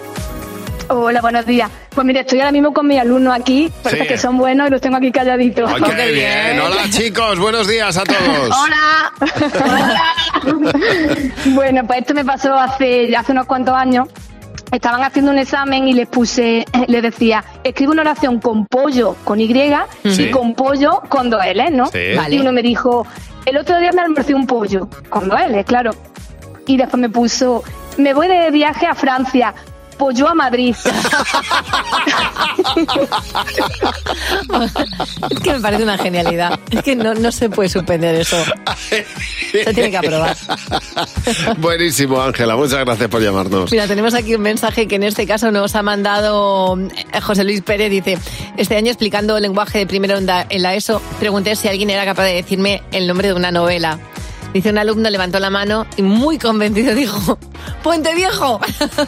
[0.89, 1.70] Hola, buenos días.
[1.95, 4.07] Pues mire, estoy ahora mismo con mis alumnos aquí, porque Sí.
[4.07, 5.70] que son buenos y los tengo aquí calladitos.
[5.75, 6.59] Qué bien.
[6.61, 8.51] Hola, chicos, buenos días a todos.
[8.57, 9.12] Hola.
[11.55, 14.09] bueno, pues esto me pasó hace, ya hace unos cuantos años.
[14.72, 19.41] Estaban haciendo un examen y les puse, les decía, escribe una oración con pollo con
[19.41, 19.53] Y
[20.05, 20.25] Sí.
[20.25, 21.87] y con pollo con dos L, ¿no?
[21.87, 21.99] Sí.
[21.99, 22.41] Y Vale.
[22.41, 23.07] uno me dijo,
[23.47, 25.93] el otro día me almorcé un pollo con dos L, claro.
[26.66, 27.62] Y después me puso,
[27.97, 29.55] me voy de viaje a Francia,
[29.97, 30.74] pollo a Madrid.
[35.30, 36.59] Es que me parece una genialidad.
[36.70, 38.36] Es que no, no se puede suspender eso.
[38.88, 40.36] Se tiene que aprobar.
[41.59, 43.70] Buenísimo, Ángela, muchas gracias por llamarnos.
[43.70, 47.62] Mira, tenemos aquí un mensaje que en este caso nos ha mandado eh, José Luis
[47.62, 47.90] Pérez.
[47.90, 48.18] Dice,
[48.57, 52.05] este año explicando el lenguaje de primera onda en la ESO, pregunté si alguien era
[52.05, 53.99] capaz de decirme el nombre de una novela.
[54.55, 57.37] Dice, un alumno levantó la mano y muy convencido dijo,
[57.83, 58.61] Puente Viejo.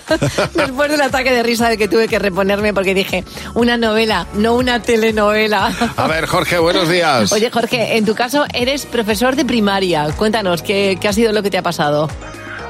[0.55, 3.25] Después del ataque de risa del que tuve que reponerme porque dije,
[3.55, 5.73] una novela, no una telenovela.
[5.97, 7.31] A ver, Jorge, buenos días.
[7.31, 10.09] Oye, Jorge, en tu caso eres profesor de primaria.
[10.17, 12.09] Cuéntanos, ¿qué, qué ha sido lo que te ha pasado?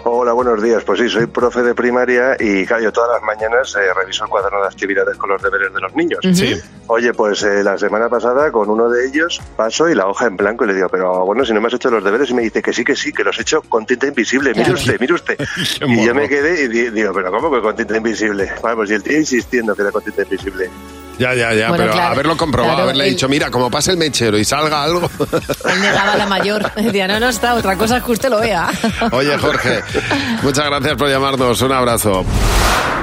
[0.08, 0.84] Hola, buenos días.
[0.84, 4.30] Pues sí, soy profe de primaria y claro, yo todas las mañanas eh, reviso el
[4.30, 6.20] cuaderno de actividades con los deberes de los niños.
[6.32, 6.54] Sí.
[6.86, 10.36] Oye, pues eh, la semana pasada con uno de ellos paso y la hoja en
[10.36, 12.42] blanco y le digo, pero bueno, si no me has hecho los deberes y me
[12.42, 14.52] dice que sí, que sí, que los he hecho con tinta invisible.
[14.54, 15.36] Mire usted, mire usted.
[15.88, 18.52] y yo me quedé y di- digo, pero ¿cómo que con tinta invisible?
[18.62, 20.70] Vamos, y el tío insistiendo que era con tinta invisible.
[21.18, 23.92] Ya, ya, ya, Bueno, pero claro, haberlo comprobado, claro, haberle el- dicho, mira, como pase
[23.92, 25.10] el mechero y salga algo.
[25.30, 26.70] Él negaba la mayor.
[26.76, 28.68] Decía, no, no está, otra cosa es que usted lo vea.
[29.12, 29.80] Oye, Jorge,
[30.42, 31.60] muchas gracias por llamarnos.
[31.62, 32.24] Un abrazo.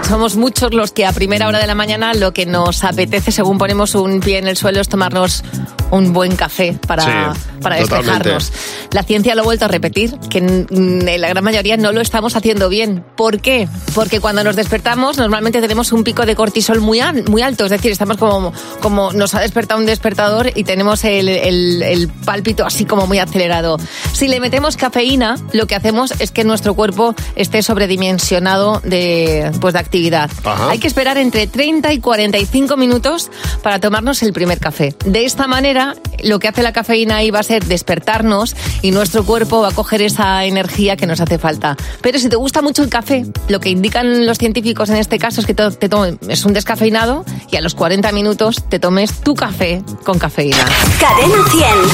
[0.07, 3.57] Somos muchos los que a primera hora de la mañana lo que nos apetece, según
[3.57, 5.43] ponemos un pie en el suelo, es tomarnos
[5.91, 7.03] un buen café para,
[7.33, 8.29] Sí, para totalmente.
[8.29, 8.51] despejarnos.
[8.91, 10.67] La ciencia lo ha vuelto a repetir, que en,
[11.07, 13.03] en la gran mayoría no lo estamos haciendo bien.
[13.15, 13.69] ¿Por qué?
[13.95, 16.99] Porque cuando nos despertamos normalmente tenemos un pico de cortisol muy,
[17.29, 21.29] muy alto, es decir, estamos como, como nos ha despertado un despertador y tenemos el,
[21.29, 23.77] el- el pálpito así como muy acelerado.
[24.13, 29.73] Si le metemos cafeína, lo que hacemos es que nuestro cuerpo esté sobredimensionado de, pues,
[29.73, 30.29] de actividad.
[30.69, 33.29] Hay que esperar entre 30 y 45 minutos
[33.61, 34.93] para tomarnos el primer café.
[35.05, 39.23] De esta manera, lo que hace la cafeína ahí va a ser despertarnos y nuestro
[39.25, 41.77] cuerpo va a coger esa energía que nos hace falta.
[42.01, 45.41] Pero si te gusta mucho el café, lo que indican los científicos en este caso
[45.41, 49.35] es que te tomes es un descafeinado y a los 40 minutos te tomes tu
[49.35, 50.65] café con cafeína.
[50.99, 51.35] Cadena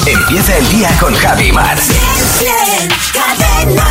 [0.06, 0.18] 100.
[0.18, 1.78] Empieza el día con Javi Mar.
[3.14, 3.86] Cadena